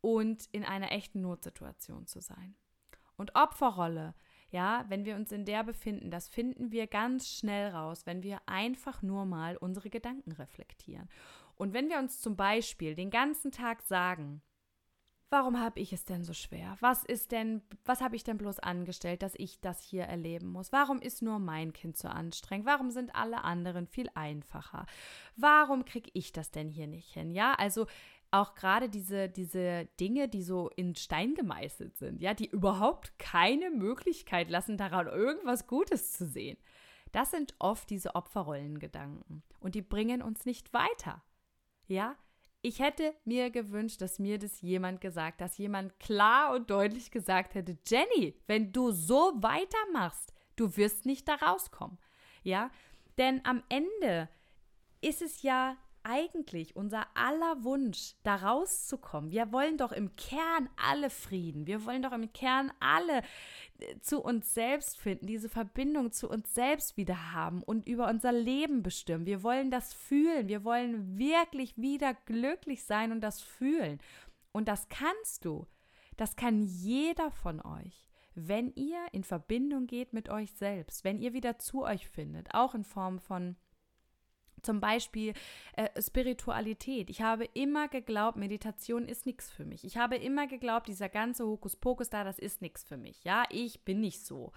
und 0.01 0.47
in 0.53 0.65
einer 0.65 0.91
echten 0.91 1.21
Notsituation 1.21 2.07
zu 2.07 2.23
sein. 2.23 2.57
Und 3.23 3.37
Opferrolle, 3.37 4.17
ja, 4.51 4.85
wenn 4.89 5.05
wir 5.05 5.15
uns 5.15 5.31
in 5.31 5.45
der 5.45 5.63
befinden, 5.63 6.11
das 6.11 6.29
finden 6.29 6.73
wir 6.73 6.89
ganz 6.89 7.29
schnell 7.29 7.71
raus, 7.71 8.05
wenn 8.05 8.25
wir 8.25 8.41
einfach 8.46 9.01
nur 9.01 9.27
mal 9.27 9.56
unsere 9.56 9.91
Gedanken 9.91 10.32
reflektieren. 10.32 11.08
Und 11.55 11.73
wenn 11.73 11.89
wir 11.89 12.01
uns 12.01 12.20
zum 12.20 12.35
Beispiel 12.35 12.96
den 12.96 13.11
ganzen 13.11 13.53
Tag 13.53 13.82
sagen, 13.82 14.43
warum 15.31 15.61
habe 15.61 15.79
ich 15.79 15.93
es 15.93 16.05
denn 16.05 16.25
so 16.25 16.32
schwer? 16.32 16.77
Was 16.81 17.05
ist 17.05 17.31
denn, 17.31 17.63
was 17.85 18.01
habe 18.01 18.17
ich 18.17 18.25
denn 18.25 18.39
bloß 18.39 18.58
angestellt, 18.58 19.23
dass 19.23 19.37
ich 19.37 19.61
das 19.61 19.81
hier 19.81 20.03
erleben 20.03 20.49
muss? 20.49 20.73
Warum 20.73 21.01
ist 21.01 21.23
nur 21.23 21.39
mein 21.39 21.73
Kind 21.73 21.96
so 21.96 22.08
anstrengend? 22.08 22.67
Warum 22.67 22.91
sind 22.91 23.15
alle 23.15 23.44
anderen 23.44 23.87
viel 23.87 24.08
einfacher? 24.15 24.85
Warum 25.37 25.85
kriege 25.85 26.11
ich 26.13 26.32
das 26.32 26.51
denn 26.51 26.69
hier 26.69 26.89
nicht 26.89 27.15
hin? 27.15 27.31
Ja, 27.31 27.55
also 27.55 27.87
auch 28.32 28.55
gerade 28.55 28.89
diese, 28.89 29.29
diese 29.29 29.86
Dinge, 30.01 30.29
die 30.29 30.43
so 30.43 30.70
in 30.77 30.94
Stein 30.96 31.34
gemeißelt 31.34 31.96
sind, 31.98 32.22
ja, 32.22 32.34
die 32.34 32.48
überhaupt 32.48 33.19
keine 33.19 33.70
Möglichkeit 33.70 34.51
lassen, 34.51 34.79
daran 34.79 35.06
irgendwas 35.06 35.67
Gutes 35.67 36.12
zu 36.12 36.27
sehen. 36.27 36.56
Das 37.12 37.31
sind 37.31 37.55
oft 37.58 37.91
diese 37.91 38.15
Opferrollengedanken 38.15 39.43
und 39.60 39.74
die 39.74 39.82
bringen 39.82 40.22
uns 40.22 40.46
nicht 40.46 40.72
weiter. 40.72 41.22
Ja, 41.86 42.17
ich 42.62 42.79
hätte 42.79 43.15
mir 43.24 43.51
gewünscht, 43.51 44.01
dass 44.01 44.19
mir 44.19 44.39
das 44.39 44.62
jemand 44.62 45.01
gesagt, 45.01 45.41
dass 45.41 45.58
jemand 45.58 45.98
klar 46.01 46.55
und 46.55 46.70
deutlich 46.70 47.10
gesagt 47.10 47.55
hätte, 47.55 47.77
Jenny, 47.86 48.34
wenn 48.46 48.72
du 48.72 48.93
so 48.93 49.32
weitermachst, 49.36 50.32
du 50.56 50.77
wirst 50.77 51.05
nicht 51.05 51.29
da 51.29 51.34
rauskommen. 51.34 51.98
Ja, 52.44 52.70
denn 53.19 53.44
am 53.44 53.62
Ende 53.69 54.29
ist 55.03 55.20
es 55.20 55.43
ja 55.43 55.77
eigentlich 56.05 56.77
unser 56.77 57.06
aller 57.15 57.65
Wunsch, 57.65 58.15
da 58.23 58.37
rauszukommen? 58.37 59.31
Wir 59.31 59.53
wollen 59.53 59.79
doch 59.79 59.93
im 59.93 60.15
Kern 60.17 60.69
alle 60.77 61.11
Frieden. 61.11 61.67
Wir 61.67 61.85
wollen 61.85 62.03
doch 62.03 62.13
im 62.13 62.32
Kern 62.32 62.73
alle 62.81 63.19
äh, 63.79 63.99
zu 64.01 64.23
uns 64.23 64.55
selbst 64.55 64.99
finden, 64.99 65.27
diese 65.27 65.49
Verbindung 65.49 66.13
zu 66.13 66.29
uns 66.29 66.55
selbst 66.55 66.97
wieder 66.97 67.32
haben 67.32 67.63
und 67.63 67.87
über 67.87 68.09
unser 68.09 68.32
Leben 68.32 68.82
bestimmen. 68.82 69.27
Wir 69.27 69.43
wollen 69.43 69.71
das 69.71 69.93
fühlen. 69.93 70.49
Wir 70.49 70.65
wollen 70.65 71.19
wirklich 71.19 71.77
wieder 71.77 72.15
glücklich 72.15 72.85
sein 72.85 73.13
und 73.13 73.21
das 73.21 73.41
fühlen. 73.41 74.01
Und 74.53 74.69
das 74.69 74.89
kannst 74.89 75.44
du. 75.44 75.67
Das 76.17 76.37
kann 76.37 76.63
jeder 76.63 77.31
von 77.31 77.61
euch 77.61 78.03
wenn 78.35 78.73
ihr 78.75 79.06
in 79.13 79.25
Verbindung 79.25 79.87
geht 79.87 80.13
mit 80.13 80.29
euch 80.29 80.53
selbst, 80.53 81.05
wenn 81.05 81.19
ihr 81.19 81.32
wieder 81.32 81.59
zu 81.59 81.85
euch 81.85 82.09
findet, 82.09 82.55
auch 82.55 82.75
in 82.75 82.85
Form 82.85 83.19
von 83.19 83.56
Zum 84.63 84.81
Beispiel 84.81 85.35
äh, 85.77 85.89
Spiritualität. 86.01 87.11
Ich 87.11 87.23
habe 87.23 87.45
immer 87.55 87.89
geglaubt, 87.89 88.37
Meditation 88.37 89.09
ist 89.09 89.27
nichts 89.27 89.51
für 89.51 89.65
mich. 89.65 89.85
Ich 89.85 89.97
habe 89.97 90.17
immer 90.17 90.47
geglaubt, 90.47 90.89
dieser 90.89 91.09
ganze 91.09 91.47
Hokuspokus 91.47 92.11
da, 92.11 92.25
das 92.25 92.39
ist 92.39 92.63
nichts 92.63 92.85
für 92.85 92.97
mich. 92.97 93.25
Ja, 93.25 93.45
ich 93.51 93.85
bin 93.85 94.01
nicht 94.01 94.25
so. 94.25 94.53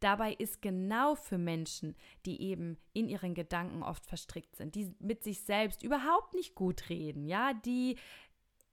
Dabei 0.00 0.32
ist 0.32 0.60
genau 0.62 1.14
für 1.14 1.38
Menschen, 1.38 1.94
die 2.26 2.42
eben 2.42 2.76
in 2.92 3.08
ihren 3.08 3.34
Gedanken 3.34 3.84
oft 3.84 4.04
verstrickt 4.04 4.56
sind, 4.56 4.74
die 4.74 4.92
mit 4.98 5.22
sich 5.22 5.42
selbst 5.42 5.84
überhaupt 5.84 6.34
nicht 6.34 6.56
gut 6.56 6.88
reden, 6.88 7.24
ja, 7.24 7.52
die 7.54 7.96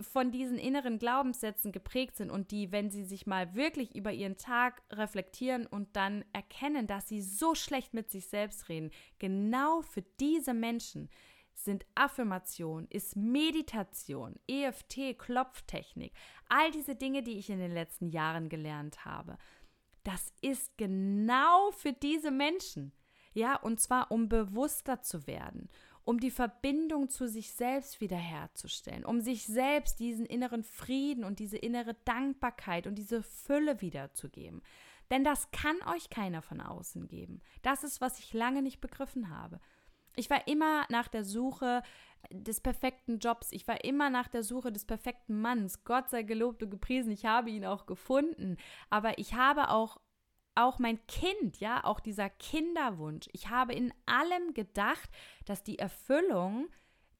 von 0.01 0.31
diesen 0.31 0.57
inneren 0.57 0.97
Glaubenssätzen 0.97 1.71
geprägt 1.71 2.15
sind 2.15 2.31
und 2.31 2.51
die, 2.51 2.71
wenn 2.71 2.89
sie 2.89 3.03
sich 3.03 3.27
mal 3.27 3.53
wirklich 3.55 3.95
über 3.95 4.11
ihren 4.11 4.37
Tag 4.37 4.81
reflektieren 4.91 5.65
und 5.65 5.95
dann 5.95 6.23
erkennen, 6.33 6.87
dass 6.87 7.07
sie 7.07 7.21
so 7.21 7.55
schlecht 7.55 7.93
mit 7.93 8.09
sich 8.09 8.27
selbst 8.27 8.69
reden, 8.69 8.91
genau 9.19 9.81
für 9.81 10.03
diese 10.19 10.53
Menschen 10.53 11.09
sind 11.53 11.85
Affirmation, 11.95 12.87
ist 12.89 13.17
Meditation, 13.17 14.39
EFT, 14.47 15.17
Klopftechnik, 15.17 16.13
all 16.47 16.71
diese 16.71 16.95
Dinge, 16.95 17.21
die 17.21 17.37
ich 17.37 17.49
in 17.49 17.59
den 17.59 17.73
letzten 17.73 18.07
Jahren 18.07 18.47
gelernt 18.47 19.03
habe. 19.03 19.37
Das 20.03 20.31
ist 20.41 20.77
genau 20.77 21.71
für 21.71 21.91
diese 21.91 22.31
Menschen. 22.31 22.93
Ja, 23.33 23.57
und 23.57 23.79
zwar 23.79 24.11
um 24.11 24.29
bewusster 24.29 25.01
zu 25.01 25.27
werden 25.27 25.69
um 26.09 26.19
die 26.19 26.31
Verbindung 26.31 27.07
zu 27.09 27.27
sich 27.27 27.53
selbst 27.53 28.01
wiederherzustellen, 28.01 29.05
um 29.05 29.21
sich 29.21 29.45
selbst 29.45 29.99
diesen 29.99 30.25
inneren 30.25 30.63
Frieden 30.63 31.23
und 31.23 31.37
diese 31.37 31.57
innere 31.57 31.93
Dankbarkeit 32.03 32.87
und 32.87 32.95
diese 32.95 33.21
Fülle 33.21 33.79
wiederzugeben. 33.81 34.63
Denn 35.11 35.23
das 35.23 35.51
kann 35.51 35.75
euch 35.85 36.09
keiner 36.09 36.41
von 36.41 36.61
außen 36.61 37.07
geben. 37.07 37.41
Das 37.61 37.83
ist, 37.83 38.01
was 38.01 38.17
ich 38.17 38.33
lange 38.33 38.63
nicht 38.63 38.81
begriffen 38.81 39.29
habe. 39.29 39.59
Ich 40.15 40.31
war 40.31 40.47
immer 40.47 40.87
nach 40.89 41.09
der 41.09 41.23
Suche 41.23 41.83
des 42.31 42.59
perfekten 42.59 43.19
Jobs. 43.19 43.51
Ich 43.51 43.67
war 43.67 43.83
immer 43.83 44.09
nach 44.09 44.29
der 44.29 44.41
Suche 44.41 44.71
des 44.71 44.85
perfekten 44.85 45.39
Manns. 45.39 45.83
Gott 45.83 46.09
sei 46.09 46.23
gelobt 46.23 46.63
und 46.63 46.71
gepriesen. 46.71 47.11
Ich 47.11 47.25
habe 47.25 47.51
ihn 47.51 47.65
auch 47.65 47.85
gefunden. 47.85 48.57
Aber 48.89 49.19
ich 49.19 49.35
habe 49.35 49.69
auch 49.69 50.01
auch 50.59 50.79
mein 50.79 51.05
Kind, 51.07 51.59
ja, 51.59 51.83
auch 51.83 51.99
dieser 51.99 52.29
Kinderwunsch. 52.29 53.27
Ich 53.33 53.49
habe 53.49 53.73
in 53.73 53.93
allem 54.05 54.53
gedacht, 54.53 55.09
dass 55.45 55.63
die 55.63 55.79
Erfüllung 55.79 56.67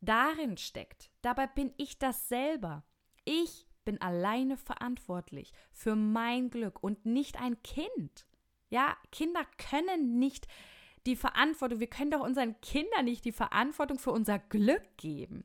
darin 0.02 0.58
steckt. 0.58 1.10
Dabei 1.22 1.48
bin 1.48 1.74
ich 1.78 2.00
das 2.00 2.30
selber. 2.30 2.84
Ich 3.26 3.68
bin 3.86 4.02
alleine 4.02 4.58
verantwortlich 4.58 5.54
für 5.72 5.96
mein 5.96 6.50
Glück 6.50 6.84
und 6.84 7.06
nicht 7.06 7.42
ein 7.42 7.62
Kind. 7.64 8.26
Ja, 8.70 8.96
Kinder 9.12 9.46
können 9.58 10.20
nicht 10.20 10.48
die 11.06 11.16
Verantwortung, 11.16 11.80
wir 11.80 11.90
können 11.90 12.12
doch 12.12 12.22
unseren 12.22 12.60
Kindern 12.62 13.06
nicht 13.06 13.26
die 13.26 13.32
Verantwortung 13.32 14.00
für 14.00 14.12
unser 14.12 14.38
Glück 14.38 14.84
geben. 14.98 15.44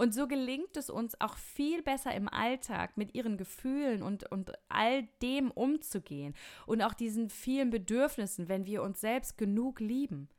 Und 0.00 0.14
so 0.14 0.26
gelingt 0.26 0.78
es 0.78 0.88
uns 0.88 1.20
auch 1.20 1.36
viel 1.36 1.82
besser 1.82 2.14
im 2.14 2.26
Alltag 2.26 2.96
mit 2.96 3.14
ihren 3.14 3.36
Gefühlen 3.36 4.02
und, 4.02 4.32
und 4.32 4.50
all 4.70 5.02
dem 5.20 5.50
umzugehen 5.50 6.32
und 6.64 6.80
auch 6.80 6.94
diesen 6.94 7.28
vielen 7.28 7.68
Bedürfnissen, 7.68 8.48
wenn 8.48 8.64
wir 8.64 8.82
uns 8.82 9.02
selbst 9.02 9.36
genug 9.36 9.78
lieben. 9.78 10.30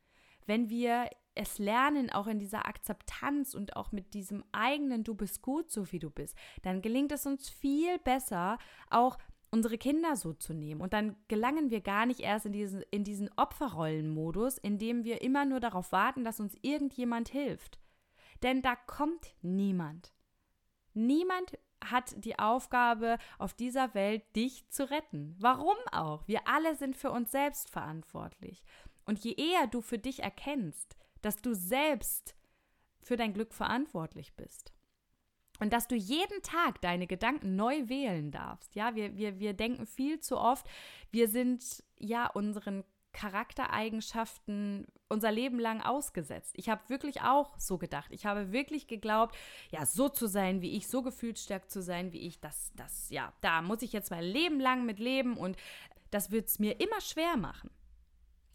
Wenn 0.48 0.72
wir 0.72 1.12
es 1.36 1.60
lernen, 1.60 2.10
auch 2.10 2.26
in 2.26 2.40
dieser 2.40 2.66
Akzeptanz 2.66 3.54
und 3.54 3.76
auch 3.76 3.92
mit 3.92 4.16
diesem 4.16 4.44
eigenen 4.52 5.04
Du 5.04 5.14
bist 5.14 5.44
gut, 5.44 5.70
so 5.70 5.92
wie 5.92 6.00
du 6.00 6.10
bist, 6.10 6.36
dann 6.64 6.82
gelingt 6.82 7.12
es 7.12 7.28
uns 7.28 7.48
viel 7.48 8.00
besser, 8.00 8.58
auch 8.90 9.20
unsere 9.52 9.78
Kinder 9.78 10.16
so 10.16 10.34
zu 10.34 10.56
nehmen. 10.56 10.82
Und 10.82 10.94
dann 10.94 11.16
gelangen 11.28 11.70
wir 11.70 11.82
gar 11.82 12.08
nicht 12.08 12.22
erst 12.22 12.48
in 12.48 12.54
diesen, 12.54 12.82
in 12.90 13.04
diesen 13.04 13.30
Opferrollenmodus, 13.36 14.58
in 14.58 14.80
dem 14.80 15.04
wir 15.04 15.22
immer 15.22 15.46
nur 15.46 15.60
darauf 15.60 15.92
warten, 15.92 16.24
dass 16.24 16.40
uns 16.40 16.58
irgendjemand 16.64 17.30
hilft. 17.30 17.81
Denn 18.44 18.62
da 18.62 18.76
kommt 18.76 19.34
niemand. 19.42 20.14
Niemand 20.94 21.58
hat 21.84 22.14
die 22.24 22.38
Aufgabe 22.38 23.18
auf 23.40 23.54
dieser 23.54 23.94
Welt, 23.94 24.24
dich 24.36 24.68
zu 24.70 24.90
retten. 24.90 25.36
Warum 25.40 25.76
auch? 25.92 26.28
Wir 26.28 26.48
alle 26.48 26.76
sind 26.76 26.96
für 26.96 27.12
uns 27.12 27.32
selbst 27.32 27.70
verantwortlich. 27.70 28.62
Und 29.06 29.24
je 29.24 29.34
eher 29.34 29.68
du 29.68 29.82
für 29.82 29.98
dich 29.98 30.22
erkennst, 30.22 30.96
dass 31.22 31.38
du 31.38 31.54
selbst 31.54 32.36
für 33.02 33.18
dein 33.18 33.34
Glück 33.34 33.54
verantwortlich 33.54 34.36
bist 34.36 34.74
und 35.62 35.72
dass 35.74 35.88
du 35.88 35.96
jeden 35.96 36.42
Tag 36.42 36.82
deine 36.82 37.08
Gedanken 37.08 37.56
neu 37.56 37.88
wählen 37.88 38.32
darfst. 38.32 38.76
Ja, 38.76 38.96
wir, 38.96 39.16
wir, 39.16 39.40
wir 39.40 39.54
denken 39.54 39.86
viel 39.86 40.20
zu 40.20 40.38
oft, 40.38 40.68
wir 41.12 41.28
sind 41.28 41.84
ja 41.98 42.28
unseren 42.28 42.84
Charaktereigenschaften 43.14 44.88
unser 45.10 45.32
Leben 45.32 45.60
lang 45.60 45.82
ausgesetzt. 45.82 46.54
Ich 46.56 46.70
habe 46.70 46.88
wirklich 46.88 47.22
auch 47.22 47.58
so 47.58 47.78
gedacht. 47.78 48.12
Ich 48.12 48.26
habe 48.26 48.52
wirklich 48.52 48.88
geglaubt, 48.88 49.36
ja, 49.72 49.86
so 49.86 50.10
zu 50.10 50.28
sein 50.28 50.62
wie 50.62 50.76
ich, 50.78 50.88
so 50.88 51.02
gefühlsstark 51.02 51.70
zu 51.70 51.82
sein 51.82 52.14
wie 52.14 52.22
ich, 52.22 52.40
das, 52.40 52.72
das, 52.76 53.10
ja, 53.10 53.34
da 53.42 53.62
muss 53.62 53.82
ich 53.82 53.94
jetzt 53.94 54.12
mein 54.12 54.24
Leben 54.24 54.60
lang 54.60 54.86
mit 54.86 55.00
leben 55.00 55.38
und 55.38 55.58
das 56.10 56.32
wird 56.32 56.48
es 56.48 56.60
mir 56.60 56.80
immer 56.80 57.02
schwer 57.02 57.38
machen. 57.38 57.70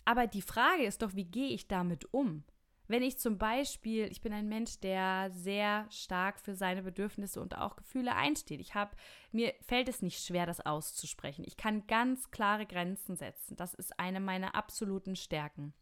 Aber 0.05 0.27
die 0.27 0.43
Frage 0.43 0.85
ist 0.85 1.03
doch, 1.03 1.15
wie 1.15 1.25
gehe 1.25 1.49
ich 1.49 1.69
damit 1.69 2.13
um? 2.13 2.45
Wenn 2.89 3.03
ich 3.03 3.19
zum 3.19 3.37
Beispiel, 3.39 4.07
ich 4.11 4.21
bin 4.21 4.33
ein 4.33 4.49
Mensch, 4.49 4.79
der 4.81 5.31
sehr 5.33 5.87
stark 5.91 6.39
für 6.41 6.55
seine 6.55 6.83
Bedürfnisse 6.83 7.41
und 7.41 7.59
auch 7.59 7.77
Gefühle 7.77 8.15
einsteht. 8.15 8.61
Ich 8.61 8.75
habe, 8.75 8.97
mir 9.33 9.55
fällt 9.67 9.89
es 9.89 10.03
nicht 10.03 10.25
schwer, 10.25 10.47
das 10.47 10.65
auszusprechen. 10.65 11.45
Ich 11.47 11.57
kann 11.57 11.87
ganz 11.87 12.31
klare 12.31 12.67
Grenzen 12.67 13.17
setzen. 13.17 13.57
Das 13.57 13.75
ist 13.75 13.99
eine 13.99 14.21
meiner 14.21 14.55
absoluten 14.55 15.17
Stärken. 15.17 15.75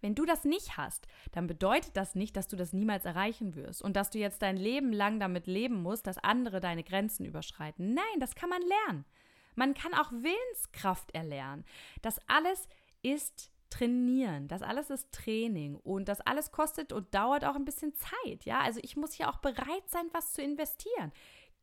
Wenn 0.00 0.14
du 0.14 0.24
das 0.24 0.44
nicht 0.44 0.76
hast, 0.76 1.08
dann 1.32 1.48
bedeutet 1.48 1.96
das 1.96 2.14
nicht, 2.14 2.36
dass 2.36 2.46
du 2.46 2.56
das 2.56 2.72
niemals 2.72 3.04
erreichen 3.04 3.56
wirst 3.56 3.82
und 3.82 3.96
dass 3.96 4.10
du 4.10 4.18
jetzt 4.18 4.42
dein 4.42 4.56
Leben 4.56 4.92
lang 4.92 5.18
damit 5.18 5.48
leben 5.48 5.82
musst, 5.82 6.06
dass 6.06 6.18
andere 6.18 6.60
deine 6.60 6.84
Grenzen 6.84 7.24
überschreiten. 7.24 7.94
Nein, 7.94 8.20
das 8.20 8.36
kann 8.36 8.48
man 8.48 8.62
lernen. 8.62 9.04
Man 9.56 9.74
kann 9.74 9.94
auch 9.94 10.12
Willenskraft 10.12 11.12
erlernen. 11.16 11.64
Das 12.00 12.20
alles 12.28 12.68
ist 13.02 13.50
trainieren. 13.70 14.48
Das 14.48 14.62
alles 14.62 14.90
ist 14.90 15.12
Training 15.12 15.76
und 15.76 16.08
das 16.08 16.20
alles 16.20 16.50
kostet 16.52 16.92
und 16.92 17.14
dauert 17.14 17.44
auch 17.44 17.56
ein 17.56 17.64
bisschen 17.64 17.94
Zeit. 17.94 18.44
Ja, 18.44 18.60
also 18.60 18.80
ich 18.82 18.96
muss 18.96 19.12
hier 19.12 19.28
auch 19.28 19.38
bereit 19.38 19.88
sein, 19.88 20.06
was 20.12 20.32
zu 20.32 20.42
investieren. 20.42 21.12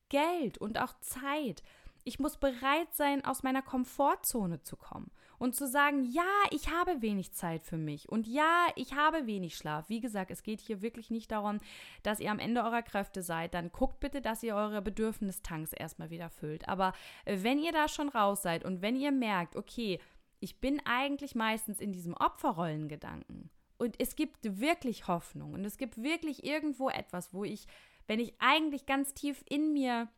Geld 0.09 0.57
und 0.57 0.79
auch 0.79 0.93
Zeit. 0.99 1.63
Ich 2.07 2.19
muss 2.19 2.37
bereit 2.37 2.93
sein, 2.93 3.25
aus 3.25 3.41
meiner 3.41 3.63
Komfortzone 3.63 4.61
zu 4.61 4.77
kommen 4.77 5.09
und 5.39 5.55
zu 5.55 5.67
sagen, 5.67 6.03
ja, 6.05 6.23
ich 6.51 6.69
habe 6.69 7.01
wenig 7.01 7.33
Zeit 7.33 7.63
für 7.63 7.77
mich 7.77 8.07
und 8.09 8.27
ja, 8.27 8.67
ich 8.75 8.93
habe 8.93 9.25
wenig 9.25 9.55
Schlaf. 9.55 9.89
Wie 9.89 10.01
gesagt, 10.01 10.29
es 10.29 10.43
geht 10.43 10.61
hier 10.61 10.83
wirklich 10.83 11.09
nicht 11.09 11.31
darum, 11.31 11.59
dass 12.03 12.19
ihr 12.19 12.29
am 12.29 12.37
Ende 12.37 12.63
eurer 12.63 12.83
Kräfte 12.83 13.23
seid. 13.23 13.55
Dann 13.55 13.71
guckt 13.71 13.99
bitte, 13.99 14.21
dass 14.21 14.43
ihr 14.43 14.55
eure 14.55 14.83
Bedürfnistanks 14.83 15.73
erstmal 15.73 16.11
wieder 16.11 16.29
füllt. 16.29 16.69
Aber 16.69 16.93
wenn 17.25 17.57
ihr 17.57 17.71
da 17.71 17.87
schon 17.87 18.09
raus 18.09 18.43
seid 18.43 18.63
und 18.65 18.83
wenn 18.83 18.95
ihr 18.95 19.11
merkt, 19.11 19.55
okay, 19.55 19.99
ich 20.39 20.59
bin 20.59 20.81
eigentlich 20.85 21.35
meistens 21.35 21.79
in 21.79 21.91
diesem 21.91 22.13
Opferrollengedanken. 22.13 23.49
Und 23.77 23.99
es 23.99 24.15
gibt 24.15 24.59
wirklich 24.59 25.07
Hoffnung 25.07 25.53
und 25.53 25.65
es 25.65 25.77
gibt 25.77 26.01
wirklich 26.01 26.45
irgendwo 26.45 26.89
etwas, 26.89 27.33
wo 27.33 27.43
ich, 27.43 27.67
wenn 28.07 28.19
ich 28.19 28.33
eigentlich 28.39 28.85
ganz 28.85 29.13
tief 29.13 29.43
in 29.49 29.73
mir 29.73 30.09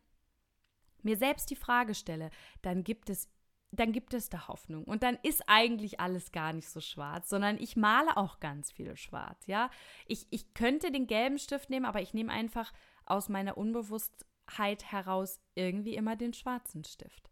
mir 1.02 1.16
selbst 1.16 1.50
die 1.50 1.56
Frage 1.56 1.94
stelle, 1.94 2.30
dann 2.62 2.84
gibt 2.84 3.10
es 3.10 3.30
dann 3.70 3.92
gibt 3.92 4.14
es 4.14 4.30
da 4.30 4.48
Hoffnung 4.48 4.84
und 4.84 5.02
dann 5.02 5.18
ist 5.22 5.42
eigentlich 5.46 6.00
alles 6.00 6.32
gar 6.32 6.54
nicht 6.54 6.70
so 6.70 6.80
schwarz, 6.80 7.28
sondern 7.28 7.58
ich 7.58 7.76
male 7.76 8.16
auch 8.16 8.40
ganz 8.40 8.72
viel 8.72 8.96
schwarz, 8.96 9.46
ja? 9.46 9.70
Ich, 10.06 10.26
ich 10.30 10.54
könnte 10.54 10.90
den 10.90 11.06
gelben 11.06 11.38
Stift 11.38 11.68
nehmen, 11.68 11.84
aber 11.84 12.00
ich 12.00 12.14
nehme 12.14 12.32
einfach 12.32 12.72
aus 13.04 13.28
meiner 13.28 13.58
Unbewusstheit 13.58 14.90
heraus 14.90 15.38
irgendwie 15.54 15.96
immer 15.96 16.16
den 16.16 16.32
schwarzen 16.32 16.82
Stift. 16.84 17.30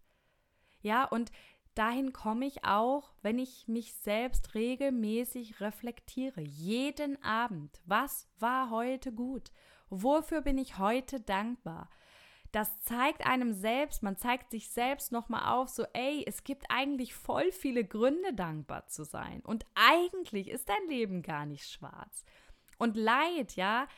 Ja, 0.83 1.05
und 1.05 1.33
dahin 1.77 2.13
komme 2.13 2.47
ich 2.47 2.65
auch, 2.65 3.13
wenn 3.23 3.39
ich 3.39 3.69
mich 3.69 3.95
selbst 3.95 4.55
regelmäßig 4.55 5.61
reflektiere. 5.61 6.41
Jeden 6.41 7.23
Abend. 7.23 7.81
Was 7.85 8.29
war 8.39 8.71
heute 8.71 9.13
gut? 9.13 9.53
Wofür 9.89 10.41
bin 10.41 10.59
ich 10.59 10.79
heute 10.79 11.21
dankbar? 11.21 11.89
Das 12.53 12.81
zeigt 12.81 13.27
einem 13.27 13.53
selbst, 13.53 14.03
man 14.03 14.17
zeigt 14.17 14.51
sich 14.51 14.71
selbst 14.71 15.13
nochmal 15.13 15.53
auf, 15.53 15.69
so, 15.69 15.85
ey, 15.93 16.25
es 16.27 16.43
gibt 16.43 16.65
eigentlich 16.71 17.13
voll 17.15 17.53
viele 17.53 17.85
Gründe, 17.85 18.33
dankbar 18.33 18.87
zu 18.87 19.05
sein. 19.05 19.41
Und 19.43 19.67
eigentlich 19.75 20.49
ist 20.49 20.69
dein 20.69 20.89
Leben 20.89 21.23
gar 21.23 21.45
nicht 21.45 21.69
schwarz. 21.69 22.25
Und 22.79 22.97
Leid, 22.97 23.57
ja, 23.57 23.89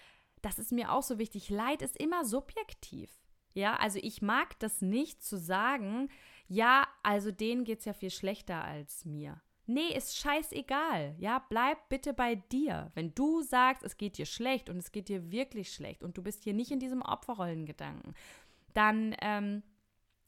das 0.43 0.59
ist 0.59 0.73
mir 0.73 0.93
auch 0.93 1.03
so 1.03 1.19
wichtig. 1.19 1.51
Leid 1.51 1.83
ist 1.83 1.97
immer 1.97 2.25
subjektiv. 2.25 3.11
Ja, 3.55 3.77
also 3.77 3.99
ich 4.03 4.23
mag 4.23 4.59
das 4.61 4.83
nicht 4.83 5.23
zu 5.23 5.39
sagen, 5.39 6.11
ja, 6.49 6.87
also 7.03 7.31
denen 7.31 7.65
geht 7.65 7.81
es 7.81 7.85
ja 7.85 7.93
viel 7.93 8.11
schlechter 8.11 8.65
als 8.65 9.05
mir. 9.05 9.41
Nee, 9.67 9.95
ist 9.95 10.17
scheißegal. 10.17 11.15
Ja, 11.19 11.45
bleib 11.51 11.91
bitte 11.91 12.15
bei 12.15 12.37
dir. 12.37 12.91
Wenn 12.95 13.15
du 13.15 13.43
sagst, 13.43 13.83
es 13.83 13.99
geht 13.99 14.17
dir 14.17 14.25
schlecht 14.25 14.71
und 14.71 14.79
es 14.79 14.93
geht 14.93 15.11
dir 15.11 15.31
wirklich 15.31 15.71
schlecht 15.73 16.03
und 16.03 16.17
du 16.17 16.23
bist 16.23 16.45
hier 16.45 16.55
nicht 16.55 16.71
in 16.71 16.81
diesem 16.81 17.03
Opferrollengedanken, 17.03 18.15
dann 18.73 19.15
ähm, 19.21 19.63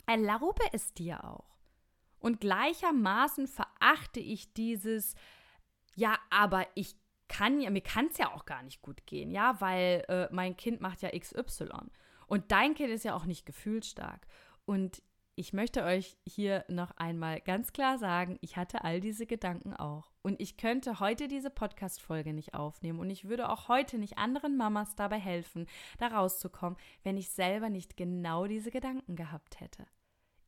erlaube 0.04 0.62
es 0.72 0.92
dir 0.92 1.24
auch. 1.24 1.56
Und 2.18 2.40
gleichermaßen 2.40 3.46
verachte 3.46 4.20
ich 4.20 4.52
dieses, 4.52 5.14
ja, 5.94 6.18
aber 6.28 6.66
ich 6.74 6.94
kann 7.28 7.60
ja, 7.60 7.70
mir 7.70 7.80
kann 7.80 8.08
es 8.08 8.18
ja 8.18 8.34
auch 8.34 8.44
gar 8.44 8.62
nicht 8.62 8.82
gut 8.82 9.06
gehen, 9.06 9.30
ja, 9.30 9.58
weil 9.60 10.04
äh, 10.08 10.28
mein 10.32 10.54
Kind 10.58 10.82
macht 10.82 11.00
ja 11.00 11.18
XY. 11.18 11.70
Und 12.26 12.52
dein 12.52 12.74
Kind 12.74 12.90
ist 12.90 13.04
ja 13.04 13.14
auch 13.14 13.24
nicht 13.24 13.46
gefühlsstark. 13.46 14.26
Und 14.66 15.02
ich 15.40 15.54
möchte 15.54 15.84
euch 15.84 16.18
hier 16.26 16.66
noch 16.68 16.90
einmal 16.98 17.40
ganz 17.40 17.72
klar 17.72 17.96
sagen, 17.98 18.36
ich 18.42 18.58
hatte 18.58 18.84
all 18.84 19.00
diese 19.00 19.24
Gedanken 19.24 19.74
auch. 19.74 20.12
Und 20.20 20.38
ich 20.38 20.58
könnte 20.58 21.00
heute 21.00 21.28
diese 21.28 21.48
Podcast-Folge 21.48 22.34
nicht 22.34 22.52
aufnehmen. 22.52 23.00
Und 23.00 23.08
ich 23.08 23.26
würde 23.26 23.48
auch 23.48 23.68
heute 23.68 23.96
nicht 23.96 24.18
anderen 24.18 24.58
Mamas 24.58 24.96
dabei 24.96 25.18
helfen, 25.18 25.66
da 25.96 26.08
rauszukommen, 26.08 26.78
wenn 27.04 27.16
ich 27.16 27.30
selber 27.30 27.70
nicht 27.70 27.96
genau 27.96 28.44
diese 28.44 28.70
Gedanken 28.70 29.16
gehabt 29.16 29.60
hätte. 29.60 29.86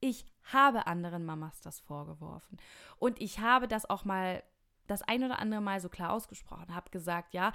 Ich 0.01 0.27
habe 0.53 0.87
anderen 0.87 1.25
Mamas 1.25 1.63
das 1.63 1.81
vorgeworfen. 1.81 2.59
Und 2.99 3.19
ich 3.19 3.39
habe 3.39 3.69
das 3.69 3.89
auch 3.89 4.05
mal 4.05 4.43
das 4.89 5.01
ein 5.01 5.25
oder 5.25 5.39
andere 5.39 5.63
Mal 5.63 5.81
so 5.81 5.89
klar 5.89 6.13
ausgesprochen, 6.13 6.75
habe 6.75 6.91
gesagt, 6.91 7.33
ja, 7.33 7.55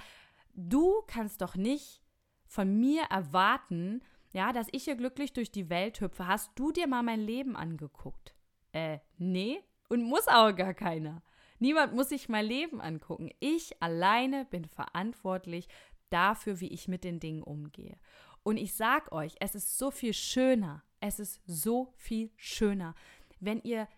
du 0.54 1.02
kannst 1.06 1.40
doch 1.40 1.54
nicht 1.54 2.02
von 2.46 2.80
mir 2.80 3.04
erwarten, 3.10 4.02
ja, 4.32 4.52
dass 4.52 4.68
ich 4.72 4.84
hier 4.84 4.96
glücklich 4.96 5.32
durch 5.32 5.50
die 5.50 5.70
Welt 5.70 6.00
hüpfe. 6.00 6.26
Hast 6.26 6.50
du 6.56 6.72
dir 6.72 6.86
mal 6.86 7.02
mein 7.02 7.20
Leben 7.20 7.56
angeguckt? 7.56 8.34
Äh, 8.72 8.98
nee, 9.16 9.60
und 9.88 10.02
muss 10.02 10.28
auch 10.28 10.54
gar 10.54 10.74
keiner. 10.74 11.22
Niemand 11.58 11.94
muss 11.94 12.10
sich 12.10 12.28
mein 12.28 12.46
Leben 12.46 12.80
angucken. 12.80 13.30
Ich 13.40 13.82
alleine 13.82 14.44
bin 14.44 14.64
verantwortlich 14.64 15.68
dafür, 16.10 16.60
wie 16.60 16.68
ich 16.68 16.88
mit 16.88 17.04
den 17.04 17.20
Dingen 17.20 17.42
umgehe. 17.42 17.98
Und 18.42 18.56
ich 18.56 18.74
sag 18.74 19.12
euch, 19.12 19.34
es 19.40 19.54
ist 19.54 19.76
so 19.76 19.90
viel 19.90 20.14
schöner. 20.14 20.84
Es 21.00 21.18
ist 21.18 21.40
so 21.46 21.92
viel 21.96 22.30
schöner, 22.36 22.94
wenn 23.40 23.60
ihr 23.62 23.88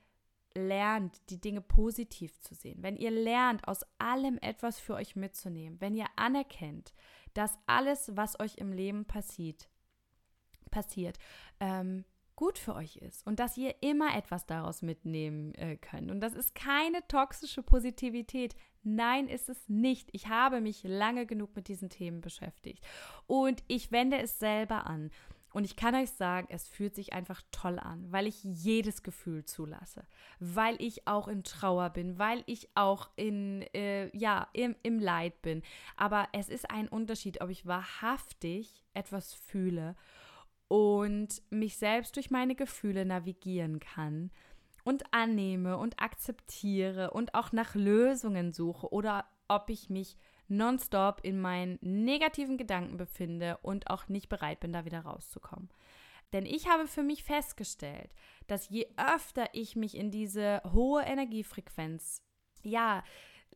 lernt, 0.55 1.19
die 1.31 1.41
Dinge 1.41 1.61
positiv 1.61 2.39
zu 2.41 2.55
sehen, 2.55 2.83
wenn 2.83 2.97
ihr 2.97 3.11
lernt, 3.11 3.67
aus 3.67 3.85
allem 3.99 4.37
etwas 4.39 4.81
für 4.81 4.95
euch 4.95 5.17
mitzunehmen, 5.17 5.81
wenn 5.81 5.95
ihr 5.95 6.07
anerkennt, 6.17 6.93
dass 7.35 7.59
alles, 7.67 8.17
was 8.17 8.39
euch 8.41 8.57
im 8.57 8.73
Leben 8.73 9.05
passiert, 9.05 9.70
passiert, 10.71 11.19
ähm, 11.61 12.05
gut 12.41 12.59
für 12.59 12.75
euch 12.75 12.97
ist 12.97 13.27
und 13.27 13.39
dass 13.39 13.59
ihr 13.59 13.75
immer 13.83 14.17
etwas 14.17 14.47
daraus 14.47 14.81
mitnehmen 14.81 15.55
äh, 15.57 15.77
könnt. 15.77 16.11
Und 16.11 16.21
das 16.21 16.33
ist 16.33 16.55
keine 16.55 17.07
toxische 17.07 17.62
Positivität. 17.62 18.57
Nein, 18.83 19.29
ist 19.29 19.50
es 19.50 19.69
nicht. 19.69 20.09
Ich 20.12 20.29
habe 20.29 20.62
mich 20.62 20.83
lange 20.83 21.27
genug 21.27 21.55
mit 21.55 21.69
diesen 21.69 21.91
Themen 21.91 22.23
beschäftigt 22.23 22.83
und 23.27 23.62
ich 23.69 23.93
wende 23.93 24.19
es 24.19 24.39
selber 24.39 24.87
an. 24.87 25.11
Und 25.53 25.65
ich 25.65 25.77
kann 25.77 25.95
euch 25.95 26.11
sagen, 26.12 26.47
es 26.50 26.69
fühlt 26.69 26.95
sich 26.95 27.12
einfach 27.12 27.43
toll 27.50 27.79
an, 27.79 28.11
weil 28.11 28.27
ich 28.27 28.43
jedes 28.43 29.03
Gefühl 29.03 29.45
zulasse, 29.45 30.07
weil 30.39 30.77
ich 30.79 31.07
auch 31.09 31.29
in 31.29 31.43
Trauer 31.43 31.91
bin, 31.91 32.19
weil 32.19 32.43
ich 32.47 32.71
auch 32.75 33.11
in, 33.17 33.62
äh, 33.75 34.17
ja, 34.17 34.49
im, 34.53 34.77
im 34.83 34.99
Leid 34.99 35.43
bin. 35.43 35.62
Aber 35.97 36.29
es 36.33 36.49
ist 36.49 36.71
ein 36.71 36.89
Unterschied, 36.89 37.41
ob 37.41 37.50
ich 37.50 37.67
wahrhaftig 37.67 38.83
etwas 38.95 39.35
fühle 39.35 39.97
und 40.71 41.43
mich 41.50 41.79
selbst 41.79 42.15
durch 42.15 42.31
meine 42.31 42.55
Gefühle 42.55 43.05
navigieren 43.05 43.81
kann 43.81 44.31
und 44.85 45.03
annehme 45.12 45.77
und 45.77 46.00
akzeptiere 46.00 47.11
und 47.11 47.35
auch 47.35 47.50
nach 47.50 47.75
Lösungen 47.75 48.53
suche 48.53 48.93
oder 48.93 49.25
ob 49.49 49.69
ich 49.69 49.91
mich 49.91 50.17
nonstop 50.47 51.25
in 51.25 51.41
meinen 51.41 51.81
negativen 51.83 52.57
Gedanken 52.57 52.99
befinde 52.99 53.59
und 53.62 53.91
auch 53.91 54.07
nicht 54.07 54.29
bereit 54.29 54.61
bin, 54.61 54.73
da 54.73 54.85
wieder 54.85 55.00
rauszukommen. 55.00 55.71
Denn 56.33 56.47
ich 56.47 56.69
habe 56.69 56.87
für 56.87 57.03
mich 57.03 57.25
festgestellt, 57.25 58.15
dass 58.47 58.69
je 58.69 58.87
öfter 58.97 59.49
ich 59.53 59.75
mich 59.75 59.97
in 59.97 60.12
diese 60.12 60.62
hohe 60.73 61.03
Energiefrequenz, 61.03 62.23
ja, 62.62 63.03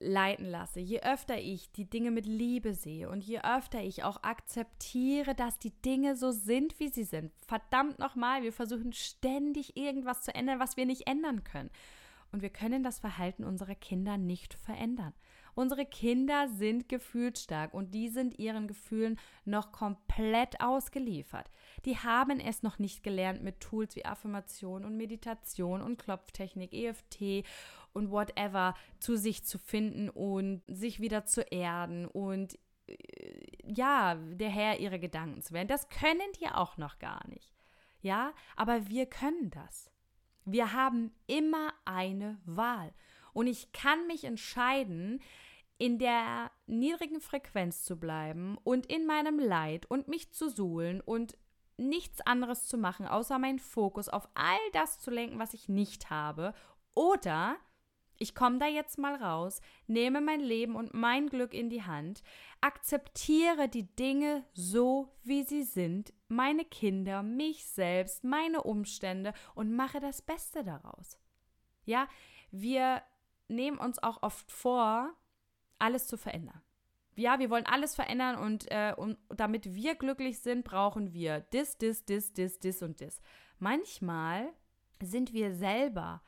leiten 0.00 0.46
lasse, 0.46 0.80
je 0.80 1.00
öfter 1.00 1.38
ich 1.38 1.70
die 1.72 1.88
Dinge 1.88 2.10
mit 2.10 2.26
Liebe 2.26 2.74
sehe 2.74 3.08
und 3.08 3.22
je 3.24 3.40
öfter 3.40 3.82
ich 3.82 4.02
auch 4.02 4.22
akzeptiere, 4.22 5.34
dass 5.34 5.58
die 5.58 5.70
Dinge 5.82 6.16
so 6.16 6.30
sind, 6.30 6.78
wie 6.80 6.88
sie 6.88 7.04
sind. 7.04 7.32
Verdammt 7.46 7.98
nochmal, 7.98 8.42
wir 8.42 8.52
versuchen 8.52 8.92
ständig 8.92 9.76
irgendwas 9.76 10.22
zu 10.22 10.34
ändern, 10.34 10.58
was 10.58 10.76
wir 10.76 10.86
nicht 10.86 11.06
ändern 11.06 11.44
können. 11.44 11.70
Und 12.32 12.42
wir 12.42 12.50
können 12.50 12.82
das 12.82 12.98
Verhalten 12.98 13.44
unserer 13.44 13.76
Kinder 13.76 14.18
nicht 14.18 14.54
verändern. 14.54 15.14
Unsere 15.54 15.86
Kinder 15.86 16.48
sind 16.48 16.88
gefühlsstark 16.88 17.72
und 17.72 17.94
die 17.94 18.09
sind 18.09 18.40
ihren 18.40 18.66
Gefühlen 18.66 19.20
noch 19.44 19.70
komplett 19.70 20.61
ausgeliefert. 20.61 21.48
Die 21.85 21.99
haben 21.99 22.40
es 22.40 22.62
noch 22.62 22.79
nicht 22.79 23.03
gelernt 23.03 23.42
mit 23.42 23.61
Tools 23.61 23.94
wie 23.97 24.05
Affirmation 24.05 24.85
und 24.85 24.97
Meditation 24.97 25.83
und 25.83 25.99
Klopftechnik, 25.99 26.73
EFT 26.73 27.44
und 27.92 28.11
whatever 28.11 28.75
zu 28.99 29.16
sich 29.16 29.44
zu 29.44 29.59
finden 29.59 30.09
und 30.09 30.62
sich 30.66 31.01
wieder 31.01 31.27
zu 31.27 31.42
erden 31.42 32.07
und 32.07 32.59
äh, 32.87 32.94
ja, 33.66 34.14
der 34.14 34.51
Herr 34.51 34.81
ihrer 34.81 34.99
Gedanken 34.99 35.42
zu 35.42 35.53
werden. 35.53 35.68
Das 35.68 35.88
können 35.88 36.33
die 36.40 36.49
auch 36.49 36.77
noch 36.77 36.99
gar 36.99 37.27
nicht. 37.29 37.53
Ja, 38.01 38.35
aber 38.57 38.88
wir 38.88 39.07
können 39.07 39.51
das. 39.51 39.90
Wir 40.44 40.73
haben 40.73 41.12
immer 41.27 41.73
eine 41.87 42.38
Wahl. 42.44 42.92
Und 43.33 43.47
ich 43.47 43.73
kann 43.73 44.07
mich 44.07 44.25
entscheiden, 44.25 45.20
in 45.79 45.99
der 45.99 46.51
niedrigen 46.66 47.20
Frequenz 47.20 47.83
zu 47.85 47.97
bleiben 47.99 48.59
und 48.62 48.87
in 48.87 49.07
meinem 49.07 49.38
Leid 49.38 49.87
und 49.87 50.07
mich 50.07 50.33
zu 50.33 50.49
suhlen 50.49 51.01
und 51.01 51.37
nichts 51.76 52.20
anderes 52.20 52.66
zu 52.66 52.78
machen, 52.78 53.06
außer 53.06 53.38
meinen 53.38 53.58
Fokus 53.58 54.08
auf 54.08 54.28
all 54.34 54.58
das 54.72 54.98
zu 54.98 55.10
lenken, 55.10 55.38
was 55.38 55.54
ich 55.54 55.68
nicht 55.68 56.10
habe. 56.10 56.54
Oder 56.94 57.56
ich 58.16 58.34
komme 58.34 58.58
da 58.58 58.66
jetzt 58.66 58.98
mal 58.98 59.16
raus, 59.16 59.60
nehme 59.87 60.20
mein 60.20 60.40
Leben 60.40 60.76
und 60.76 60.94
mein 60.94 61.28
Glück 61.28 61.52
in 61.52 61.68
die 61.68 61.82
Hand, 61.82 62.22
akzeptiere 62.60 63.68
die 63.68 63.94
Dinge 63.96 64.44
so, 64.52 65.12
wie 65.22 65.42
sie 65.42 65.64
sind, 65.64 66.12
meine 66.28 66.64
Kinder, 66.64 67.22
mich 67.22 67.66
selbst, 67.66 68.22
meine 68.22 68.62
Umstände 68.62 69.34
und 69.54 69.74
mache 69.74 70.00
das 70.00 70.22
Beste 70.22 70.62
daraus. 70.62 71.18
Ja, 71.84 72.08
wir 72.50 73.02
nehmen 73.48 73.78
uns 73.78 74.02
auch 74.02 74.22
oft 74.22 74.50
vor, 74.50 75.12
alles 75.78 76.06
zu 76.06 76.16
verändern. 76.16 76.63
Ja, 77.16 77.38
wir 77.38 77.50
wollen 77.50 77.66
alles 77.66 77.94
verändern 77.94 78.37
und, 78.37 78.70
äh, 78.70 78.94
und 78.96 79.18
damit 79.29 79.74
wir 79.74 79.94
glücklich 79.94 80.40
sind, 80.40 80.64
brauchen 80.64 81.12
wir 81.12 81.40
dis, 81.40 81.79
dis, 81.79 82.05
dis, 82.05 82.33
dis, 82.33 82.59
dis 82.59 82.83
und 82.83 83.00
dis. 83.00 83.20
Manchmal 83.59 84.53
sind 85.00 85.33
wir 85.33 85.55
selber 85.55 86.22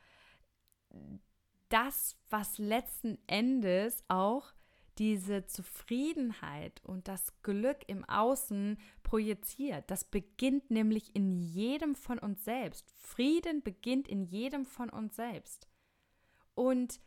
das, 1.69 2.17
was 2.29 2.57
letzten 2.57 3.17
Endes 3.27 4.03
auch 4.07 4.53
diese 4.97 5.45
Zufriedenheit 5.45 6.81
und 6.83 7.07
das 7.07 7.41
Glück 7.43 7.77
im 7.87 8.03
Außen 8.05 8.79
projiziert. 9.03 9.89
Das 9.91 10.03
beginnt 10.03 10.71
nämlich 10.71 11.15
in 11.15 11.37
jedem 11.37 11.95
von 11.95 12.17
uns 12.17 12.43
selbst. 12.43 12.91
Frieden 12.95 13.61
beginnt 13.61 14.07
in 14.07 14.23
jedem 14.23 14.65
von 14.65 14.89
uns 14.89 15.15
selbst. 15.15 15.67
Und 16.55 16.99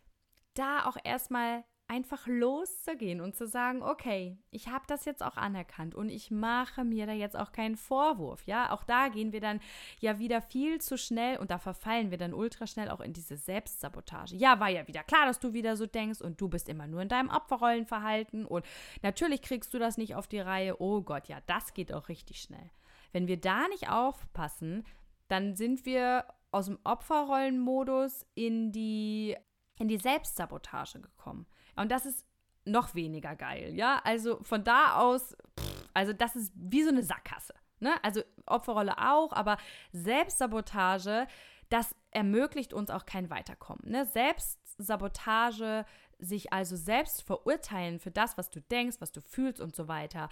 da 0.54 0.86
auch 0.86 0.96
erstmal 1.02 1.64
einfach 1.90 2.28
loszugehen 2.28 3.20
und 3.20 3.34
zu 3.34 3.48
sagen, 3.48 3.82
okay, 3.82 4.38
ich 4.52 4.68
habe 4.68 4.84
das 4.86 5.04
jetzt 5.04 5.24
auch 5.24 5.36
anerkannt 5.36 5.96
und 5.96 6.08
ich 6.08 6.30
mache 6.30 6.84
mir 6.84 7.04
da 7.04 7.12
jetzt 7.12 7.36
auch 7.36 7.50
keinen 7.50 7.76
Vorwurf. 7.76 8.46
Ja, 8.46 8.70
auch 8.70 8.84
da 8.84 9.08
gehen 9.08 9.32
wir 9.32 9.40
dann 9.40 9.58
ja 9.98 10.20
wieder 10.20 10.40
viel 10.40 10.80
zu 10.80 10.96
schnell 10.96 11.38
und 11.38 11.50
da 11.50 11.58
verfallen 11.58 12.12
wir 12.12 12.16
dann 12.16 12.32
ultra 12.32 12.68
schnell 12.68 12.90
auch 12.90 13.00
in 13.00 13.12
diese 13.12 13.36
Selbstsabotage. 13.36 14.36
Ja, 14.36 14.60
war 14.60 14.68
ja 14.68 14.86
wieder 14.86 15.02
klar, 15.02 15.26
dass 15.26 15.40
du 15.40 15.52
wieder 15.52 15.76
so 15.76 15.84
denkst 15.84 16.20
und 16.20 16.40
du 16.40 16.48
bist 16.48 16.68
immer 16.68 16.86
nur 16.86 17.02
in 17.02 17.08
deinem 17.08 17.28
Opferrollenverhalten 17.28 18.46
und 18.46 18.64
natürlich 19.02 19.42
kriegst 19.42 19.74
du 19.74 19.80
das 19.80 19.98
nicht 19.98 20.14
auf 20.14 20.28
die 20.28 20.38
Reihe. 20.38 20.80
Oh 20.80 21.02
Gott, 21.02 21.26
ja, 21.26 21.38
das 21.46 21.74
geht 21.74 21.92
auch 21.92 22.08
richtig 22.08 22.40
schnell. 22.40 22.70
Wenn 23.10 23.26
wir 23.26 23.40
da 23.40 23.66
nicht 23.66 23.90
aufpassen, 23.90 24.84
dann 25.26 25.56
sind 25.56 25.84
wir 25.84 26.24
aus 26.52 26.66
dem 26.66 26.78
Opferrollenmodus 26.84 28.26
in 28.36 28.70
die 28.70 29.36
in 29.80 29.88
die 29.88 29.96
Selbstsabotage 29.96 31.00
gekommen. 31.00 31.46
Und 31.76 31.90
das 31.90 32.06
ist 32.06 32.26
noch 32.64 32.94
weniger 32.94 33.36
geil, 33.36 33.74
ja? 33.74 34.00
Also 34.04 34.42
von 34.42 34.64
da 34.64 34.96
aus, 34.96 35.36
pff, 35.58 35.88
also 35.94 36.12
das 36.12 36.36
ist 36.36 36.52
wie 36.54 36.82
so 36.82 36.90
eine 36.90 37.02
Sackgasse. 37.02 37.54
Ne? 37.80 37.92
Also 38.04 38.22
Opferrolle 38.46 38.98
auch, 38.98 39.32
aber 39.32 39.56
Selbstsabotage, 39.92 41.26
das 41.70 41.94
ermöglicht 42.10 42.72
uns 42.74 42.90
auch 42.90 43.06
kein 43.06 43.30
Weiterkommen. 43.30 43.90
Ne? 43.90 44.06
Selbstsabotage, 44.06 45.84
sich 46.18 46.52
also 46.52 46.76
selbst 46.76 47.22
verurteilen 47.22 47.98
für 47.98 48.10
das, 48.10 48.36
was 48.36 48.50
du 48.50 48.60
denkst, 48.60 48.98
was 49.00 49.12
du 49.12 49.22
fühlst 49.22 49.60
und 49.60 49.74
so 49.74 49.88
weiter. 49.88 50.28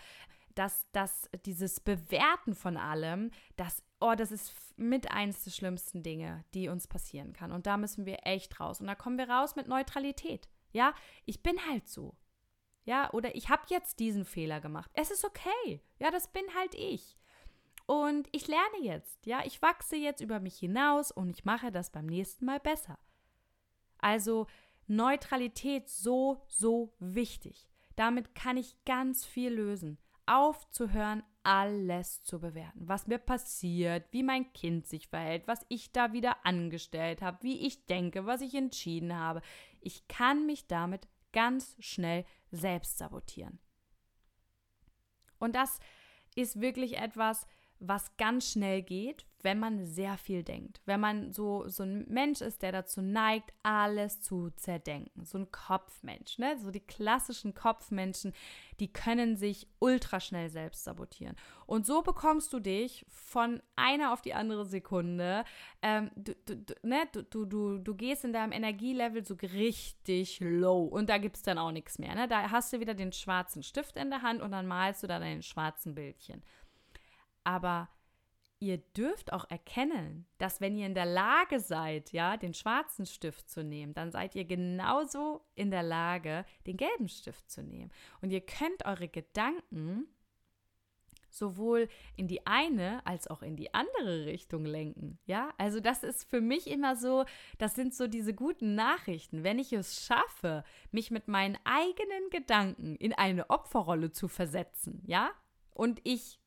Dass, 0.55 0.87
dass 0.93 1.31
dieses 1.47 1.81
Bewerten 1.81 2.55
von 2.55 2.77
allem, 2.77 3.31
das, 3.57 3.83
oh, 4.01 4.15
das 4.17 4.33
ist 4.33 4.53
mit 4.77 5.11
eins 5.11 5.45
der 5.45 5.53
schlimmsten 5.53 6.03
Dinge, 6.03 6.45
die 6.53 6.69
uns 6.69 6.89
passieren 6.89 7.33
kann. 7.33 7.53
Und 7.53 7.67
da 7.67 7.77
müssen 7.77 8.07
wir 8.07 8.27
echt 8.27 8.59
raus. 8.59 8.81
Und 8.81 8.89
da 8.89 8.97
kommen 8.97 9.19
wir 9.19 9.31
raus 9.31 9.55
mit 9.55 9.69
Neutralität. 9.69 10.49
Ja, 10.73 10.95
ich 11.25 11.43
bin 11.43 11.57
halt 11.69 11.89
so. 11.89 12.17
Ja, 12.85 13.13
oder 13.13 13.35
ich 13.35 13.51
habe 13.51 13.63
jetzt 13.69 14.01
diesen 14.01 14.25
Fehler 14.25 14.61
gemacht. 14.61 14.91
Es 14.95 15.11
ist 15.11 15.25
okay. 15.25 15.83
Ja, 15.99 16.11
das 16.11 16.29
bin 16.33 16.45
halt 16.55 16.75
ich. 16.75 17.19
Und 17.87 18.29
ich 18.33 18.49
lerne 18.49 18.83
jetzt. 18.83 19.27
Ja, 19.27 19.43
ich 19.45 19.61
wachse 19.63 19.97
jetzt 19.97 20.21
über 20.21 20.41
mich 20.41 20.57
hinaus 20.57 21.11
und 21.11 21.31
ich 21.31 21.45
mache 21.45 21.71
das 21.71 21.91
beim 21.91 22.07
nächsten 22.07 22.45
Mal 22.45 22.61
besser. 22.61 22.99
Also 23.99 24.47
Neutralität 24.87 25.89
so, 25.89 26.45
so 26.49 26.95
wichtig. 26.99 27.69
Damit 27.97 28.35
kann 28.35 28.57
ich 28.57 28.77
ganz 28.85 29.25
viel 29.25 29.53
lösen. 29.53 29.99
Aufzuhören, 30.27 31.23
alles 31.43 32.23
zu 32.23 32.41
bewerten. 32.41 32.87
Was 32.87 33.07
mir 33.07 33.19
passiert, 33.19 34.07
wie 34.13 34.23
mein 34.23 34.53
Kind 34.53 34.87
sich 34.87 35.09
verhält, 35.09 35.49
was 35.49 35.65
ich 35.69 35.93
da 35.93 36.13
wieder 36.13 36.45
angestellt 36.45 37.23
habe, 37.23 37.43
wie 37.43 37.67
ich 37.67 37.87
denke, 37.87 38.27
was 38.27 38.43
ich 38.43 38.55
entschieden 38.55 39.17
habe. 39.17 39.41
Ich 39.81 40.07
kann 40.09 40.47
mich 40.47 40.67
damit 40.67 41.09
ganz 41.33 41.77
schnell 41.79 42.25
selbst 42.51 42.99
sabotieren. 42.99 43.59
Und 45.39 45.55
das 45.55 45.79
ist 46.35 46.61
wirklich 46.61 46.99
etwas, 46.99 47.47
was 47.79 48.17
ganz 48.17 48.51
schnell 48.51 48.83
geht, 48.83 49.27
wenn 49.43 49.59
man 49.59 49.85
sehr 49.85 50.19
viel 50.19 50.43
denkt. 50.43 50.81
Wenn 50.85 51.01
man 51.01 51.33
so, 51.33 51.69
so 51.69 51.85
ein 51.85 52.05
Mensch 52.09 52.41
ist, 52.41 52.63
der 52.63 52.73
dazu 52.73 53.01
neigt, 53.01 53.53
alles 53.63 54.21
zu 54.21 54.51
zerdenken. 54.57 55.25
So 55.25 55.39
ein 55.39 55.53
Kopfmensch, 55.53 56.39
ne? 56.39 56.59
So 56.59 56.71
die 56.71 56.81
klassischen 56.81 57.55
Kopfmenschen, 57.55 58.33
die 58.81 58.93
können 58.93 59.37
sich 59.37 59.69
ultra 59.79 60.19
schnell 60.19 60.51
selbst 60.51 60.85
sabotieren. 60.85 61.37
Und 61.67 61.87
so 61.87 62.03
bekommst 62.03 62.53
du 62.53 62.59
dich 62.59 63.07
von 63.09 63.63
einer 63.77 64.13
auf 64.13 64.23
die 64.23 64.35
andere 64.35 64.65
Sekunde, 64.65 65.45
ähm, 65.83 66.11
du, 66.17 66.35
du, 66.47 66.75
ne? 66.83 67.07
du, 67.13 67.23
du, 67.23 67.45
du, 67.45 67.79
du 67.79 67.95
gehst 67.95 68.25
in 68.25 68.33
deinem 68.33 68.53
Energielevel 68.53 69.25
so 69.25 69.35
richtig 69.35 70.41
low 70.41 70.85
und 70.85 71.09
da 71.09 71.19
gibt 71.19 71.37
es 71.37 71.43
dann 71.43 71.59
auch 71.59 71.73
nichts 71.73 71.99
mehr. 71.99 72.15
Ne? 72.15 72.27
Da 72.27 72.51
hast 72.51 72.73
du 72.73 72.81
wieder 72.81 72.95
den 72.95 73.13
schwarzen 73.13 73.63
Stift 73.63 73.97
in 73.97 74.11
der 74.11 74.23
Hand 74.23 74.43
und 74.43 74.51
dann 74.51 74.67
malst 74.67 75.03
du 75.03 75.07
da 75.07 75.19
dein 75.21 75.43
schwarzen 75.43 75.95
Bildchen. 75.95 76.43
Aber 77.45 77.89
ihr 78.61 78.79
dürft 78.79 79.33
auch 79.33 79.49
erkennen, 79.51 80.27
dass 80.39 80.61
wenn 80.61 80.77
ihr 80.77 80.87
in 80.87 80.95
der 80.95 81.07
Lage 81.07 81.61
seid, 81.61 82.13
ja, 82.13 82.37
den 82.37 82.55
schwarzen 82.55 83.07
Stift 83.07 83.49
zu 83.49 83.63
nehmen, 83.63 83.95
dann 83.95 84.11
seid 84.11 84.35
ihr 84.35 84.45
genauso 84.45 85.43
in 85.55 85.71
der 85.71 85.83
Lage, 85.83 86.45
den 86.67 86.77
gelben 86.77 87.09
Stift 87.09 87.51
zu 87.51 87.63
nehmen. 87.63 87.93
Und 88.21 88.31
ihr 88.31 88.41
könnt 88.41 88.85
eure 88.85 89.09
Gedanken 89.09 90.09
sowohl 91.31 91.89
in 92.17 92.27
die 92.27 92.47
eine 92.47 93.05
als 93.07 93.29
auch 93.29 93.43
in 93.43 93.55
die 93.55 93.75
andere 93.75 94.27
Richtung 94.27 94.65
lenken. 94.65 95.19
Ja, 95.27 95.53
also 95.59 95.79
das 95.79 96.03
ist 96.03 96.29
für 96.29 96.41
mich 96.41 96.67
immer 96.67 96.97
so, 96.97 97.25
das 97.59 97.75
sind 97.75 97.95
so 97.95 98.09
diese 98.09 98.35
guten 98.35 98.75
Nachrichten. 98.75 99.45
Wenn 99.45 99.59
ich 99.59 99.73
es 99.73 100.05
schaffe, 100.05 100.65
mich 100.91 101.11
mit 101.11 101.29
meinen 101.29 101.59
eigenen 101.65 102.31
Gedanken 102.31 102.97
in 102.97 103.13
eine 103.13 103.51
Opferrolle 103.51 104.11
zu 104.11 104.27
versetzen, 104.27 105.03
ja, 105.07 105.31
und 105.71 106.01
ich 106.03 106.41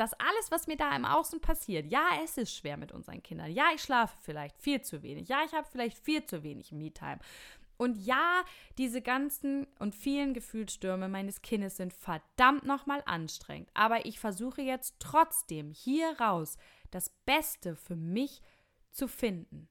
dass 0.00 0.14
alles, 0.14 0.50
was 0.50 0.66
mir 0.66 0.78
da 0.78 0.96
im 0.96 1.04
Außen 1.04 1.42
passiert, 1.42 1.84
ja, 1.84 2.08
es 2.24 2.38
ist 2.38 2.56
schwer 2.56 2.78
mit 2.78 2.90
unseren 2.90 3.22
Kindern. 3.22 3.52
Ja, 3.52 3.66
ich 3.74 3.82
schlafe 3.82 4.16
vielleicht 4.22 4.56
viel 4.56 4.80
zu 4.80 5.02
wenig. 5.02 5.28
Ja, 5.28 5.42
ich 5.44 5.52
habe 5.52 5.68
vielleicht 5.70 5.98
viel 5.98 6.24
zu 6.24 6.42
wenig 6.42 6.72
Me-Time. 6.72 7.18
Und 7.76 7.98
ja, 7.98 8.42
diese 8.78 9.02
ganzen 9.02 9.66
und 9.78 9.94
vielen 9.94 10.32
Gefühlsstürme 10.32 11.10
meines 11.10 11.42
Kindes 11.42 11.76
sind 11.76 11.92
verdammt 11.92 12.64
nochmal 12.64 13.02
anstrengend. 13.04 13.68
Aber 13.74 14.06
ich 14.06 14.18
versuche 14.18 14.62
jetzt 14.62 14.96
trotzdem 15.00 15.70
hier 15.70 16.18
raus 16.18 16.56
das 16.90 17.10
Beste 17.26 17.76
für 17.76 17.96
mich 17.96 18.40
zu 18.92 19.06
finden. 19.06 19.68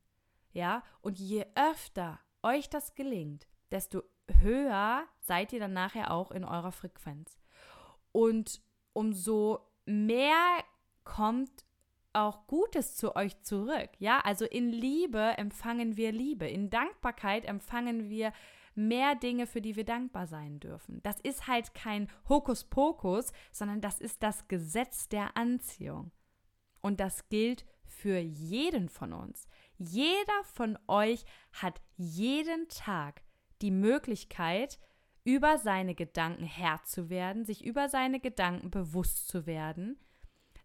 Ja, 0.51 0.83
und 1.01 1.17
je 1.17 1.47
öfter 1.55 2.19
euch 2.43 2.69
das 2.69 2.93
gelingt, 2.93 3.47
desto 3.71 4.03
höher 4.41 5.07
seid 5.21 5.53
ihr 5.53 5.59
dann 5.59 5.73
nachher 5.73 6.11
auch 6.11 6.29
in 6.29 6.43
eurer 6.43 6.71
Frequenz. 6.71 7.39
Und 8.11 8.61
umso 8.93 9.68
mehr 9.89 10.63
kommt 11.03 11.65
auch 12.13 12.47
Gutes 12.47 12.95
zu 12.95 13.15
euch 13.15 13.41
zurück. 13.41 13.89
Ja, 13.99 14.19
also 14.21 14.45
in 14.45 14.69
Liebe 14.71 15.33
empfangen 15.37 15.97
wir 15.97 16.11
Liebe, 16.11 16.47
in 16.47 16.69
Dankbarkeit 16.69 17.45
empfangen 17.45 18.09
wir 18.09 18.33
mehr 18.75 19.15
Dinge, 19.15 19.45
für 19.45 19.61
die 19.61 19.75
wir 19.75 19.85
dankbar 19.85 20.27
sein 20.27 20.59
dürfen. 20.59 21.01
Das 21.03 21.19
ist 21.19 21.47
halt 21.47 21.73
kein 21.73 22.07
Hokuspokus, 22.27 23.33
sondern 23.51 23.81
das 23.81 23.99
ist 23.99 24.23
das 24.23 24.47
Gesetz 24.47 25.09
der 25.09 25.35
Anziehung. 25.35 26.11
Und 26.81 26.99
das 26.99 27.27
gilt 27.29 27.65
für 27.85 28.17
jeden 28.17 28.89
von 28.89 29.11
uns. 29.11 29.47
Jeder 29.77 30.43
von 30.43 30.77
euch 30.87 31.25
hat 31.51 31.81
jeden 31.97 32.69
Tag 32.69 33.21
die 33.61 33.71
Möglichkeit, 33.71 34.79
über 35.23 35.57
seine 35.57 35.95
Gedanken 35.95 36.43
Herr 36.43 36.83
zu 36.83 37.09
werden, 37.09 37.45
sich 37.45 37.63
über 37.63 37.89
seine 37.89 38.19
Gedanken 38.19 38.71
bewusst 38.71 39.27
zu 39.27 39.45
werden, 39.45 39.99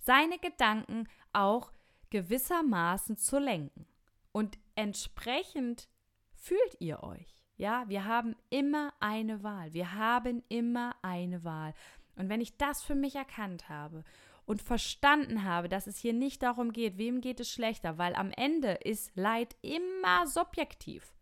seine 0.00 0.38
Gedanken 0.38 1.08
auch 1.32 1.72
gewissermaßen 2.10 3.16
zu 3.16 3.38
lenken. 3.38 3.86
Und 4.32 4.58
entsprechend 4.74 5.88
fühlt 6.34 6.80
ihr 6.80 7.02
euch. 7.02 7.34
Ja, 7.56 7.88
wir 7.88 8.04
haben 8.04 8.34
immer 8.50 8.92
eine 9.00 9.42
Wahl. 9.42 9.72
Wir 9.72 9.94
haben 9.94 10.42
immer 10.48 10.94
eine 11.02 11.44
Wahl. 11.44 11.72
Und 12.16 12.28
wenn 12.28 12.40
ich 12.40 12.56
das 12.56 12.82
für 12.82 12.94
mich 12.94 13.14
erkannt 13.14 13.68
habe 13.68 14.04
und 14.44 14.62
verstanden 14.62 15.44
habe, 15.44 15.68
dass 15.68 15.86
es 15.86 15.98
hier 15.98 16.12
nicht 16.12 16.42
darum 16.42 16.72
geht, 16.72 16.98
wem 16.98 17.20
geht 17.20 17.40
es 17.40 17.50
schlechter, 17.50 17.98
weil 17.98 18.14
am 18.14 18.30
Ende 18.30 18.72
ist 18.72 19.16
Leid 19.16 19.56
immer 19.62 20.26
subjektiv. 20.26 21.14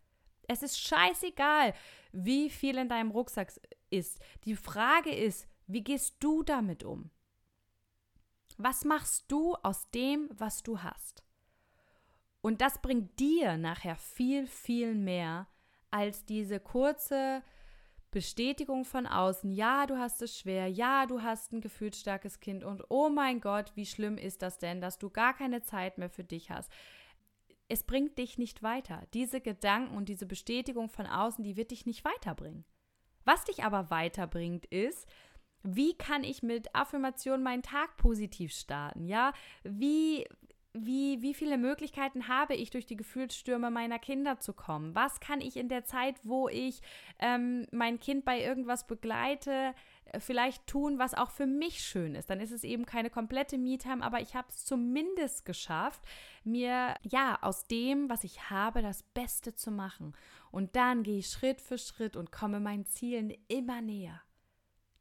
Es 0.47 0.63
ist 0.63 0.79
scheißegal, 0.79 1.73
wie 2.11 2.49
viel 2.49 2.77
in 2.77 2.89
deinem 2.89 3.11
Rucksack 3.11 3.53
ist. 3.89 4.19
Die 4.45 4.55
Frage 4.55 5.13
ist, 5.13 5.47
wie 5.67 5.83
gehst 5.83 6.17
du 6.19 6.43
damit 6.43 6.83
um? 6.83 7.09
Was 8.57 8.85
machst 8.85 9.25
du 9.29 9.55
aus 9.55 9.89
dem, 9.91 10.29
was 10.33 10.63
du 10.63 10.83
hast? 10.83 11.23
Und 12.41 12.61
das 12.61 12.81
bringt 12.81 13.19
dir 13.19 13.57
nachher 13.57 13.95
viel, 13.95 14.47
viel 14.47 14.95
mehr 14.95 15.47
als 15.89 16.25
diese 16.25 16.59
kurze 16.59 17.41
Bestätigung 18.11 18.85
von 18.85 19.07
außen. 19.07 19.51
Ja, 19.51 19.87
du 19.87 19.97
hast 19.97 20.21
es 20.21 20.37
schwer. 20.37 20.67
Ja, 20.67 21.05
du 21.07 21.21
hast 21.21 21.51
ein 21.51 21.61
gefühlsstarkes 21.61 22.39
Kind. 22.39 22.63
Und 22.63 22.83
oh 22.89 23.09
mein 23.09 23.41
Gott, 23.41 23.71
wie 23.75 23.85
schlimm 23.85 24.17
ist 24.17 24.41
das 24.41 24.59
denn, 24.59 24.81
dass 24.81 24.99
du 24.99 25.09
gar 25.09 25.33
keine 25.33 25.61
Zeit 25.63 25.97
mehr 25.97 26.09
für 26.09 26.23
dich 26.23 26.51
hast 26.51 26.71
es 27.67 27.83
bringt 27.83 28.17
dich 28.17 28.37
nicht 28.37 28.63
weiter. 28.63 29.03
Diese 29.13 29.41
Gedanken 29.41 29.95
und 29.95 30.09
diese 30.09 30.25
Bestätigung 30.25 30.89
von 30.89 31.05
außen, 31.05 31.43
die 31.43 31.57
wird 31.57 31.71
dich 31.71 31.85
nicht 31.85 32.03
weiterbringen. 32.05 32.65
Was 33.25 33.45
dich 33.45 33.63
aber 33.63 33.89
weiterbringt, 33.89 34.65
ist, 34.65 35.07
wie 35.63 35.95
kann 35.95 36.23
ich 36.23 36.43
mit 36.43 36.75
Affirmation 36.75 37.41
meinen 37.41 37.63
Tag 37.63 37.95
positiv 37.97 38.51
starten? 38.51 39.05
Ja, 39.05 39.31
wie, 39.63 40.25
wie, 40.73 41.21
wie 41.21 41.33
viele 41.33 41.57
Möglichkeiten 41.57 42.27
habe 42.27 42.53
ich, 42.55 42.69
durch 42.69 42.85
die 42.85 42.97
Gefühlsstürme 42.97 43.71
meiner 43.71 43.97
Kinder 43.97 44.39
zu 44.39 44.53
kommen? 44.53 44.93
Was 44.93 45.21
kann 45.21 45.39
ich 45.39 45.55
in 45.55 45.69
der 45.69 45.85
Zeit, 45.85 46.19
wo 46.23 46.49
ich 46.49 46.81
ähm, 47.19 47.65
mein 47.71 47.99
Kind 47.99 48.25
bei 48.25 48.41
irgendwas 48.41 48.87
begleite, 48.87 49.73
vielleicht 50.19 50.67
tun, 50.67 50.99
was 50.99 51.13
auch 51.13 51.31
für 51.31 51.45
mich 51.45 51.81
schön 51.81 52.15
ist? 52.15 52.29
Dann 52.29 52.39
ist 52.39 52.51
es 52.51 52.63
eben 52.63 52.85
keine 52.85 53.09
komplette 53.09 53.57
Me-Time, 53.57 54.03
aber 54.03 54.21
ich 54.21 54.35
habe 54.35 54.47
es 54.49 54.65
zumindest 54.65 55.45
geschafft, 55.45 56.01
mir 56.43 56.95
ja 57.03 57.39
aus 57.41 57.67
dem, 57.67 58.09
was 58.09 58.23
ich 58.23 58.49
habe, 58.49 58.81
das 58.81 59.03
Beste 59.03 59.55
zu 59.55 59.71
machen. 59.71 60.13
Und 60.51 60.75
dann 60.75 61.03
gehe 61.03 61.19
ich 61.19 61.27
Schritt 61.27 61.61
für 61.61 61.77
Schritt 61.77 62.15
und 62.15 62.31
komme 62.31 62.59
meinen 62.59 62.85
Zielen 62.85 63.33
immer 63.47 63.81
näher 63.81 64.21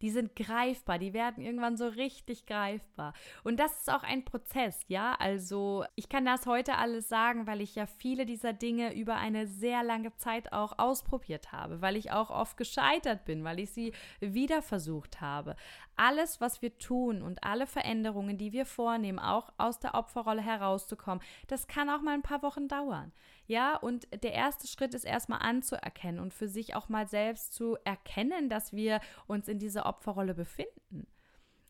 die 0.03 0.11
sind 0.11 0.37
greifbar, 0.37 0.99
die 0.99 1.15
werden 1.15 1.43
irgendwann 1.43 1.77
so 1.77 1.87
richtig 1.87 2.45
greifbar. 2.47 3.15
Und 3.45 3.59
das 3.59 3.73
ist 3.81 3.91
auch 3.91 4.03
ein 4.03 4.25
Prozess, 4.25 4.81
ja. 4.88 5.15
Also 5.19 5.85
ich 5.95 6.09
kann 6.09 6.25
das 6.25 6.47
heute 6.47 6.77
alles 6.77 7.09
sagen, 7.09 7.47
weil 7.47 7.61
ich 7.61 7.77
ja 7.77 7.87
viele 7.87 8.27
dieser 8.27 8.53
Dinge 8.53 8.95
über 8.95 9.17
eine 9.17 9.47
sehr 9.47 9.83
lange 9.83 10.15
Zeit 10.17 10.53
auch 10.53 10.79
ausprobiert 10.79 11.53
habe, 11.53 11.81
weil 11.81 11.97
ich 11.97 12.11
auch 12.11 12.31
oft 12.31 12.57
gescheitert 12.57 13.25
bin, 13.25 13.45
weil 13.45 13.61
ich 13.61 13.71
sie 13.71 13.93
wieder 14.21 14.61
versucht 14.61 15.21
habe. 15.21 15.57
Alles, 15.97 16.41
was 16.41 16.62
wir 16.62 16.77
tun 16.79 17.23
und 17.23 17.45
alle 17.45 17.67
Veränderungen, 17.67 18.38
die 18.38 18.53
wir 18.53 18.67
vornehmen, 18.67 19.19
auch 19.21 19.53
aus 19.57 19.79
der 19.79 19.95
Opferrolle 19.95 20.43
herauszukommen, 20.43 21.23
das 21.47 21.69
kann 21.69 21.88
auch 21.88 22.03
mal 22.03 22.15
ein 22.15 22.23
paar 22.23 22.43
Wochen 22.43 22.67
dauern. 22.67 23.12
Ja, 23.46 23.76
und 23.76 24.07
der 24.22 24.33
erste 24.33 24.66
Schritt 24.66 24.94
ist 24.94 25.05
erstmal 25.05 25.40
anzuerkennen 25.40 26.20
und 26.20 26.33
für 26.33 26.48
sich 26.48 26.74
auch 26.74 26.88
mal 26.88 27.07
selbst 27.07 27.52
zu 27.52 27.76
erkennen, 27.85 28.48
dass 28.48 28.72
wir 28.72 29.00
uns 29.26 29.48
in 29.48 29.59
dieser 29.59 29.87
Opferrolle 29.87 30.35
befinden. 30.35 31.07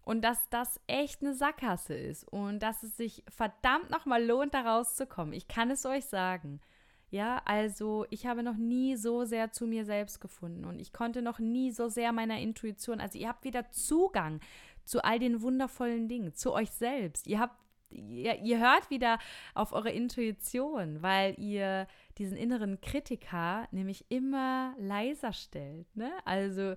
Und 0.05 0.23
dass 0.23 0.49
das 0.51 0.81
echt 0.89 1.23
eine 1.23 1.35
Sackgasse 1.35 1.95
ist 1.95 2.25
und 2.25 2.59
dass 2.61 2.83
es 2.83 2.97
sich 2.97 3.23
verdammt 3.29 3.91
nochmal 3.91 4.25
lohnt, 4.25 4.53
da 4.53 4.63
rauszukommen. 4.63 5.33
Ich 5.33 5.47
kann 5.47 5.71
es 5.71 5.87
euch 5.87 6.07
sagen. 6.07 6.61
Ja, 7.11 7.43
also 7.45 8.07
ich 8.11 8.27
habe 8.27 8.43
noch 8.43 8.57
nie 8.57 8.97
so 8.97 9.25
sehr 9.25 9.53
zu 9.53 9.67
mir 9.67 9.85
selbst 9.85 10.19
gefunden 10.21 10.65
und 10.65 10.81
ich 10.81 10.93
konnte 10.95 11.21
noch 11.21 11.39
nie 11.39 11.71
so 11.71 11.89
sehr 11.89 12.11
meiner 12.11 12.41
Intuition, 12.41 13.01
also 13.01 13.19
ihr 13.19 13.29
habt 13.29 13.45
wieder 13.45 13.71
Zugang 13.71 14.41
zu 14.85 15.05
all 15.05 15.19
den 15.19 15.43
wundervollen 15.43 16.09
Dingen, 16.09 16.35
zu 16.35 16.53
euch 16.53 16.71
selbst. 16.71 17.27
Ihr 17.27 17.39
habt 17.39 17.62
ihr, 17.93 18.39
ihr 18.41 18.59
hört 18.59 18.91
wieder 18.91 19.19
auf 19.55 19.73
eure 19.73 19.91
Intuition, 19.91 21.03
weil 21.03 21.39
ihr 21.39 21.87
diesen 22.19 22.37
inneren 22.37 22.81
Kritiker 22.81 23.69
nämlich 23.71 24.05
immer 24.09 24.75
leiser 24.79 25.33
stellt. 25.33 25.95
Ne? 25.97 26.11
Also 26.25 26.75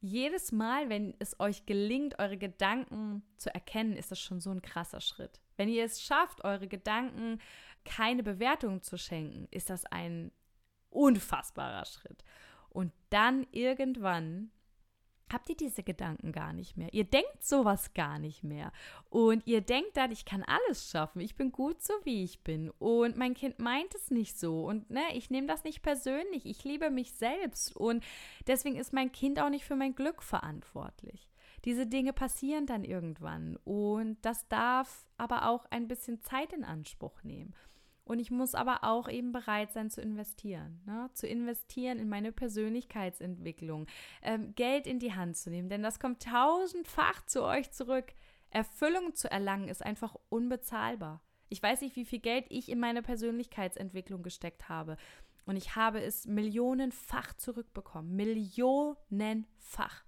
jedes 0.00 0.52
Mal, 0.52 0.88
wenn 0.88 1.14
es 1.18 1.38
euch 1.40 1.66
gelingt, 1.66 2.18
eure 2.18 2.36
Gedanken 2.36 3.22
zu 3.36 3.52
erkennen, 3.52 3.96
ist 3.96 4.10
das 4.10 4.20
schon 4.20 4.40
so 4.40 4.50
ein 4.50 4.62
krasser 4.62 5.00
Schritt. 5.00 5.40
Wenn 5.56 5.68
ihr 5.68 5.84
es 5.84 6.02
schafft, 6.02 6.44
eure 6.44 6.68
Gedanken 6.68 7.40
keine 7.84 8.22
Bewertung 8.22 8.82
zu 8.82 8.98
schenken, 8.98 9.48
ist 9.50 9.70
das 9.70 9.84
ein 9.86 10.32
unfassbarer 10.90 11.84
Schritt. 11.86 12.24
Und 12.68 12.92
dann 13.10 13.46
irgendwann 13.52 14.50
habt 15.32 15.48
ihr 15.48 15.56
diese 15.56 15.82
Gedanken 15.82 16.32
gar 16.32 16.52
nicht 16.52 16.76
mehr. 16.76 16.92
Ihr 16.92 17.04
denkt 17.04 17.44
sowas 17.44 17.94
gar 17.94 18.18
nicht 18.18 18.44
mehr. 18.44 18.72
Und 19.10 19.46
ihr 19.46 19.60
denkt 19.60 19.96
dann, 19.96 20.12
ich 20.12 20.24
kann 20.24 20.44
alles 20.44 20.90
schaffen. 20.90 21.20
Ich 21.20 21.36
bin 21.36 21.52
gut 21.52 21.82
so, 21.82 21.92
wie 22.04 22.22
ich 22.22 22.40
bin. 22.42 22.70
Und 22.78 23.16
mein 23.16 23.34
Kind 23.34 23.58
meint 23.58 23.94
es 23.94 24.10
nicht 24.10 24.38
so. 24.38 24.64
Und 24.64 24.90
ne, 24.90 25.02
ich 25.14 25.30
nehme 25.30 25.46
das 25.46 25.64
nicht 25.64 25.82
persönlich. 25.82 26.46
Ich 26.46 26.64
liebe 26.64 26.90
mich 26.90 27.12
selbst. 27.12 27.76
Und 27.76 28.04
deswegen 28.46 28.76
ist 28.76 28.92
mein 28.92 29.12
Kind 29.12 29.40
auch 29.40 29.50
nicht 29.50 29.64
für 29.64 29.76
mein 29.76 29.94
Glück 29.94 30.22
verantwortlich. 30.22 31.28
Diese 31.64 31.86
Dinge 31.86 32.12
passieren 32.12 32.66
dann 32.66 32.84
irgendwann. 32.84 33.56
Und 33.64 34.18
das 34.22 34.46
darf 34.48 35.06
aber 35.16 35.48
auch 35.48 35.64
ein 35.70 35.88
bisschen 35.88 36.20
Zeit 36.20 36.52
in 36.52 36.62
Anspruch 36.62 37.22
nehmen. 37.24 37.54
Und 38.06 38.20
ich 38.20 38.30
muss 38.30 38.54
aber 38.54 38.84
auch 38.84 39.08
eben 39.08 39.32
bereit 39.32 39.72
sein 39.72 39.90
zu 39.90 40.00
investieren. 40.00 40.80
Ne? 40.86 41.10
Zu 41.12 41.26
investieren 41.26 41.98
in 41.98 42.08
meine 42.08 42.30
Persönlichkeitsentwicklung, 42.30 43.86
ähm, 44.22 44.54
Geld 44.54 44.86
in 44.86 45.00
die 45.00 45.12
Hand 45.12 45.36
zu 45.36 45.50
nehmen, 45.50 45.68
denn 45.68 45.82
das 45.82 45.98
kommt 45.98 46.22
tausendfach 46.22 47.26
zu 47.26 47.42
euch 47.42 47.72
zurück. 47.72 48.14
Erfüllung 48.50 49.16
zu 49.16 49.28
erlangen 49.28 49.66
ist 49.68 49.84
einfach 49.84 50.14
unbezahlbar. 50.28 51.20
Ich 51.48 51.60
weiß 51.60 51.80
nicht, 51.80 51.96
wie 51.96 52.04
viel 52.04 52.20
Geld 52.20 52.46
ich 52.48 52.68
in 52.70 52.78
meine 52.78 53.02
Persönlichkeitsentwicklung 53.02 54.22
gesteckt 54.22 54.68
habe. 54.68 54.96
Und 55.44 55.56
ich 55.56 55.74
habe 55.74 56.00
es 56.00 56.26
millionenfach 56.26 57.34
zurückbekommen. 57.34 58.14
Millionenfach. 58.14 60.04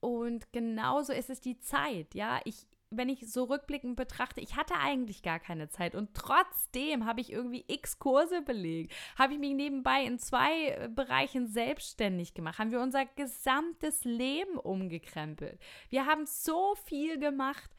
Und 0.00 0.52
genauso 0.52 1.14
ist 1.14 1.30
es 1.30 1.40
die 1.40 1.58
Zeit. 1.58 2.14
Ja, 2.14 2.40
ich, 2.44 2.66
wenn 2.96 3.08
ich 3.08 3.30
so 3.30 3.44
rückblickend 3.44 3.96
betrachte, 3.96 4.40
ich 4.40 4.56
hatte 4.56 4.74
eigentlich 4.74 5.22
gar 5.22 5.38
keine 5.38 5.68
Zeit 5.68 5.94
und 5.94 6.14
trotzdem 6.14 7.06
habe 7.06 7.20
ich 7.20 7.32
irgendwie 7.32 7.64
x 7.66 7.98
Kurse 7.98 8.42
belegt, 8.42 8.92
habe 9.16 9.34
ich 9.34 9.38
mich 9.38 9.54
nebenbei 9.54 10.04
in 10.04 10.18
zwei 10.18 10.68
äh, 10.68 10.88
Bereichen 10.88 11.46
selbstständig 11.46 12.34
gemacht, 12.34 12.58
haben 12.58 12.70
wir 12.70 12.80
unser 12.80 13.06
gesamtes 13.06 14.04
Leben 14.04 14.56
umgekrempelt. 14.56 15.58
Wir 15.88 16.06
haben 16.06 16.26
so 16.26 16.74
viel 16.84 17.18
gemacht 17.18 17.70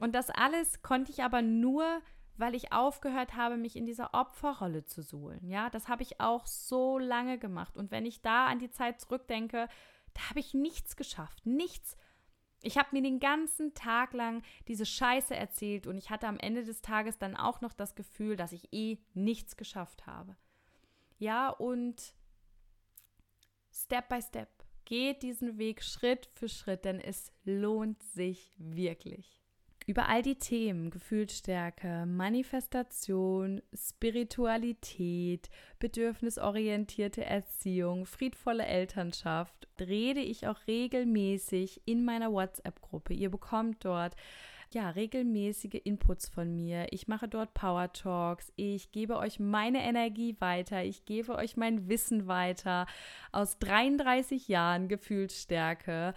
und 0.00 0.14
das 0.14 0.30
alles 0.30 0.82
konnte 0.82 1.12
ich 1.12 1.22
aber 1.22 1.42
nur, 1.42 2.00
weil 2.36 2.54
ich 2.54 2.72
aufgehört 2.72 3.34
habe, 3.34 3.56
mich 3.56 3.76
in 3.76 3.86
dieser 3.86 4.14
Opferrolle 4.14 4.84
zu 4.84 5.02
suhlen. 5.02 5.48
Ja, 5.48 5.70
das 5.70 5.88
habe 5.88 6.02
ich 6.02 6.20
auch 6.20 6.46
so 6.46 6.98
lange 6.98 7.38
gemacht 7.38 7.76
und 7.76 7.90
wenn 7.90 8.06
ich 8.06 8.22
da 8.22 8.46
an 8.46 8.58
die 8.58 8.70
Zeit 8.70 9.00
zurückdenke, 9.00 9.68
da 10.14 10.30
habe 10.30 10.40
ich 10.40 10.54
nichts 10.54 10.96
geschafft, 10.96 11.46
nichts 11.46 11.96
ich 12.62 12.78
habe 12.78 12.88
mir 12.92 13.02
den 13.02 13.20
ganzen 13.20 13.74
Tag 13.74 14.12
lang 14.12 14.42
diese 14.68 14.86
Scheiße 14.86 15.34
erzählt 15.34 15.86
und 15.86 15.96
ich 15.96 16.10
hatte 16.10 16.28
am 16.28 16.38
Ende 16.38 16.64
des 16.64 16.80
Tages 16.80 17.18
dann 17.18 17.36
auch 17.36 17.60
noch 17.60 17.72
das 17.72 17.94
Gefühl, 17.94 18.36
dass 18.36 18.52
ich 18.52 18.72
eh 18.72 18.98
nichts 19.14 19.56
geschafft 19.56 20.06
habe. 20.06 20.36
Ja, 21.18 21.50
und 21.50 22.14
Step 23.72 24.08
by 24.08 24.20
Step 24.22 24.48
geht 24.84 25.22
diesen 25.22 25.58
Weg 25.58 25.82
Schritt 25.82 26.26
für 26.34 26.48
Schritt, 26.48 26.84
denn 26.84 27.00
es 27.00 27.32
lohnt 27.44 28.02
sich 28.02 28.54
wirklich 28.58 29.41
über 29.86 30.08
all 30.08 30.22
die 30.22 30.36
Themen 30.36 30.90
Gefühlsstärke, 30.90 32.06
Manifestation, 32.06 33.62
Spiritualität, 33.74 35.48
bedürfnisorientierte 35.78 37.24
Erziehung, 37.24 38.06
friedvolle 38.06 38.66
Elternschaft 38.66 39.68
rede 39.80 40.20
ich 40.20 40.46
auch 40.46 40.58
regelmäßig 40.66 41.82
in 41.84 42.04
meiner 42.04 42.32
WhatsApp-Gruppe. 42.32 43.14
Ihr 43.14 43.30
bekommt 43.30 43.84
dort 43.84 44.14
ja, 44.74 44.88
regelmäßige 44.90 45.80
Inputs 45.84 46.28
von 46.28 46.54
mir. 46.54 46.86
Ich 46.90 47.06
mache 47.08 47.28
dort 47.28 47.52
Power 47.52 47.92
Talks. 47.92 48.52
Ich 48.56 48.90
gebe 48.90 49.18
euch 49.18 49.38
meine 49.38 49.82
Energie 49.82 50.36
weiter. 50.38 50.82
Ich 50.82 51.04
gebe 51.04 51.34
euch 51.34 51.56
mein 51.56 51.88
Wissen 51.88 52.26
weiter 52.26 52.86
aus 53.32 53.58
33 53.58 54.48
Jahren 54.48 54.88
Gefühlsstärke 54.88 56.14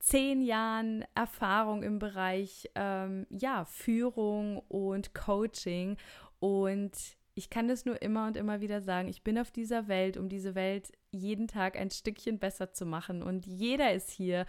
zehn 0.00 0.42
Jahren 0.42 1.04
Erfahrung 1.14 1.82
im 1.82 1.98
Bereich 1.98 2.68
ähm, 2.74 3.26
ja, 3.30 3.64
Führung 3.66 4.58
und 4.68 5.14
Coaching. 5.14 5.96
Und 6.40 6.92
ich 7.34 7.50
kann 7.50 7.68
das 7.68 7.84
nur 7.84 8.02
immer 8.02 8.26
und 8.26 8.36
immer 8.36 8.60
wieder 8.60 8.80
sagen, 8.80 9.08
ich 9.08 9.22
bin 9.22 9.38
auf 9.38 9.50
dieser 9.50 9.88
Welt, 9.88 10.16
um 10.16 10.28
diese 10.28 10.54
Welt 10.54 10.90
jeden 11.12 11.46
Tag 11.46 11.78
ein 11.78 11.90
Stückchen 11.90 12.38
besser 12.38 12.72
zu 12.72 12.86
machen. 12.86 13.22
Und 13.22 13.46
jeder 13.46 13.92
ist 13.92 14.10
hier, 14.10 14.46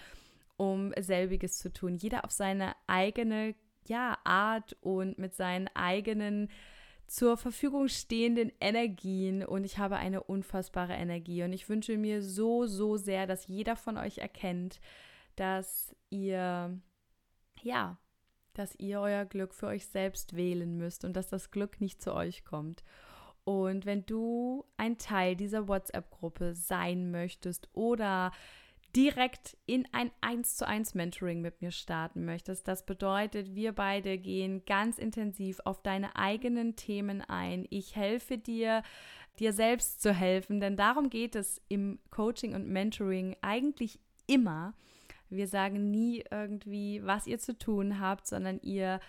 um 0.58 0.94
selbiges 1.00 1.60
zu 1.60 1.72
tun. 1.72 1.96
Jeder 1.96 2.26
auf 2.26 2.32
seine 2.32 2.74
eigene 2.88 3.56
ja, 3.88 4.18
Art 4.24 4.78
und 4.82 5.18
mit 5.18 5.36
seinen 5.36 5.68
eigenen 5.74 6.50
zur 7.08 7.36
Verfügung 7.36 7.90
stehenden 7.90 8.54
Energien 8.62 9.44
und 9.44 9.66
ich 9.66 9.78
habe 9.78 9.98
eine 9.98 10.24
unfassbare 10.24 10.94
Energie 10.94 11.44
und 11.44 11.52
ich 11.52 11.68
wünsche 11.68 11.98
mir 11.98 12.24
so, 12.24 12.66
so 12.68 12.96
sehr, 12.96 13.28
dass 13.28 13.48
jeder 13.48 13.76
von 13.76 13.98
euch 13.98 14.20
erkennt, 14.20 14.80
dass 15.36 15.96
ihr, 16.10 16.80
ja, 17.62 17.98
dass 18.54 18.76
ihr 18.76 19.00
euer 19.00 19.26
Glück 19.26 19.54
für 19.54 19.68
euch 19.68 19.86
selbst 19.88 20.36
wählen 20.36 20.78
müsst 20.78 21.06
und 21.06 21.16
dass 21.16 21.28
das 21.28 21.52
Glück 21.52 21.80
nicht 21.80 22.02
zu 22.02 22.14
euch 22.14 22.44
kommt. 22.44 22.84
Und 23.44 23.86
wenn 23.86 24.06
du 24.06 24.66
ein 24.78 24.98
Teil 24.98 25.36
dieser 25.36 25.68
WhatsApp-Gruppe 25.68 26.54
sein 26.54 27.12
möchtest 27.12 27.70
oder 27.74 28.32
direkt 28.96 29.58
in 29.66 29.88
ein 29.94 30.12
1 30.22 30.58
zu 30.58 30.68
1 30.68 30.96
Mentoring 30.96 31.42
mit 31.42 31.62
mir 31.62 31.72
starten 31.72 32.26
möchtest. 32.26 32.68
Das 32.68 32.86
bedeutet, 32.86 33.56
wir 33.56 33.72
beide 33.72 34.18
gehen 34.18 34.66
ganz 34.66 34.98
intensiv 34.98 35.60
auf 35.64 35.82
deine 35.82 36.16
eigenen 36.16 36.76
Themen 36.76 37.22
ein. 37.22 37.66
Ich 37.70 37.96
helfe 37.96 38.38
dir, 38.38 38.84
dir 39.40 39.54
selbst 39.54 40.02
zu 40.02 40.14
helfen, 40.14 40.60
denn 40.60 40.76
darum 40.76 41.10
geht 41.10 41.36
es 41.36 41.62
im 41.70 42.00
Coaching 42.10 42.54
und 42.54 42.68
Mentoring 42.68 43.36
eigentlich 43.42 44.00
immer. 44.28 44.74
Wir 45.32 45.48
sagen 45.48 45.90
nie 45.90 46.24
irgendwie, 46.30 47.02
was 47.04 47.26
ihr 47.26 47.40
zu 47.40 47.58
tun 47.58 48.00
habt, 48.00 48.28
sondern 48.28 48.60
ihr, 48.62 49.00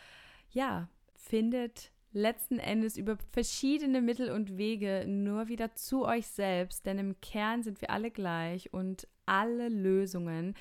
ja, 0.51 0.89
findet 1.15 1.91
letzten 2.13 2.59
Endes 2.59 2.97
über 2.97 3.17
verschiedene 3.33 4.01
Mittel 4.01 4.31
und 4.31 4.57
Wege 4.57 5.05
nur 5.07 5.49
wieder 5.49 5.75
zu 5.75 6.05
euch 6.05 6.27
selbst, 6.27 6.87
denn 6.87 6.99
im 6.99 7.21
Kern 7.21 7.63
sind 7.63 7.81
wir 7.81 7.91
alle 7.91 8.11
gleich 8.11 8.73
und 8.73 9.09
alle 9.27 9.69
Lösungen 9.69 10.55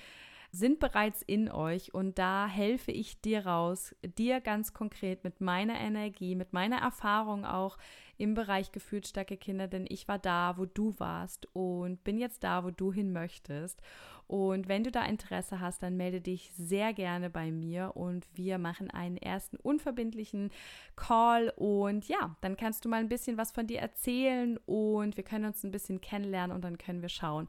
sind 0.52 0.80
bereits 0.80 1.22
in 1.22 1.50
euch 1.50 1.94
und 1.94 2.20
da 2.20 2.46
helfe 2.48 2.92
ich 2.92 3.22
dir 3.22 3.46
raus, 3.46 3.96
dir 4.18 4.42
ganz 4.42 4.74
konkret 4.74 5.24
mit 5.24 5.40
meiner 5.40 5.80
Energie, 5.80 6.36
mit 6.36 6.52
meiner 6.52 6.78
Erfahrung 6.78 7.46
auch 7.46 7.78
im 8.18 8.34
Bereich 8.34 8.72
gefühlsstarke 8.72 9.38
Kinder, 9.38 9.68
denn 9.68 9.86
ich 9.88 10.08
war 10.08 10.20
da, 10.20 10.56
wo 10.58 10.66
du 10.66 10.94
warst 11.00 11.48
und 11.56 12.04
bin 12.04 12.20
jetzt 12.20 12.44
da, 12.44 12.64
wo 12.64 12.70
du 12.70 12.92
hin 12.92 13.14
möchtest. 13.14 13.82
Und 14.28 14.68
wenn 14.68 14.84
du 14.84 14.92
da 14.92 15.04
Interesse 15.06 15.60
hast, 15.60 15.84
dann 15.84 15.98
melde 15.98 16.22
dich 16.22 16.52
sehr 16.56 16.94
gerne 16.94 17.30
bei 17.30 17.52
mir 17.52 17.96
und 17.96 18.26
wir 18.34 18.60
machen 18.60 18.90
einen 18.92 19.18
ersten 19.18 19.58
unverbindlichen 19.58 20.52
Call. 20.96 21.52
Und 21.56 22.08
ja, 22.08 22.36
dann 22.42 22.56
kannst 22.56 22.86
du 22.86 22.90
mal 22.90 23.02
ein 23.02 23.10
bisschen 23.10 23.38
was 23.38 23.52
von 23.52 23.68
dir 23.68 23.80
erzählen 23.80 24.58
und 24.66 25.18
wir 25.18 25.24
können 25.24 25.46
uns 25.46 25.64
ein 25.64 25.72
bisschen 25.72 26.00
kennenlernen 26.00 26.56
und 26.56 26.64
dann 26.64 26.78
können 26.78 27.02
wir 27.02 27.10
schauen, 27.10 27.48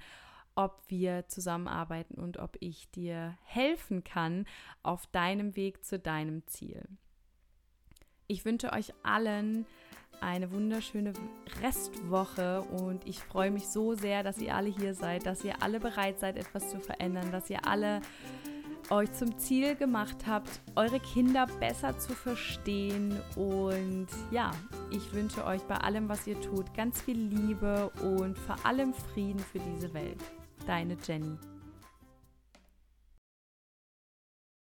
ob 0.54 0.82
wir 0.88 1.28
zusammenarbeiten 1.28 2.20
und 2.20 2.38
ob 2.38 2.56
ich 2.60 2.90
dir 2.90 3.36
helfen 3.44 4.04
kann 4.04 4.46
auf 4.82 5.06
deinem 5.06 5.56
Weg 5.56 5.84
zu 5.84 5.98
deinem 5.98 6.46
Ziel. 6.46 6.86
Ich 8.26 8.44
wünsche 8.44 8.72
euch 8.72 8.92
allen 9.02 9.66
eine 10.20 10.52
wunderschöne 10.52 11.12
Restwoche 11.60 12.62
und 12.62 13.06
ich 13.06 13.18
freue 13.18 13.50
mich 13.50 13.66
so 13.66 13.94
sehr, 13.94 14.22
dass 14.22 14.38
ihr 14.38 14.54
alle 14.54 14.68
hier 14.68 14.94
seid, 14.94 15.26
dass 15.26 15.44
ihr 15.44 15.62
alle 15.62 15.80
bereit 15.80 16.20
seid, 16.20 16.36
etwas 16.36 16.70
zu 16.70 16.78
verändern, 16.78 17.32
dass 17.32 17.50
ihr 17.50 17.66
alle 17.66 18.00
euch 18.90 19.12
zum 19.12 19.38
Ziel 19.38 19.74
gemacht 19.74 20.26
habt, 20.26 20.60
eure 20.76 21.00
Kinder 21.00 21.46
besser 21.60 21.98
zu 21.98 22.12
verstehen. 22.12 23.18
Und 23.36 24.08
ja, 24.30 24.52
ich 24.90 25.12
wünsche 25.12 25.44
euch 25.44 25.62
bei 25.62 25.76
allem, 25.76 26.08
was 26.08 26.26
ihr 26.26 26.40
tut, 26.40 26.72
ganz 26.74 27.00
viel 27.00 27.18
Liebe 27.18 27.90
und 28.02 28.38
vor 28.38 28.56
allem 28.64 28.94
Frieden 28.94 29.40
für 29.40 29.60
diese 29.60 29.92
Welt. 29.94 30.22
Deine 30.66 30.96
Jenny. 30.96 31.38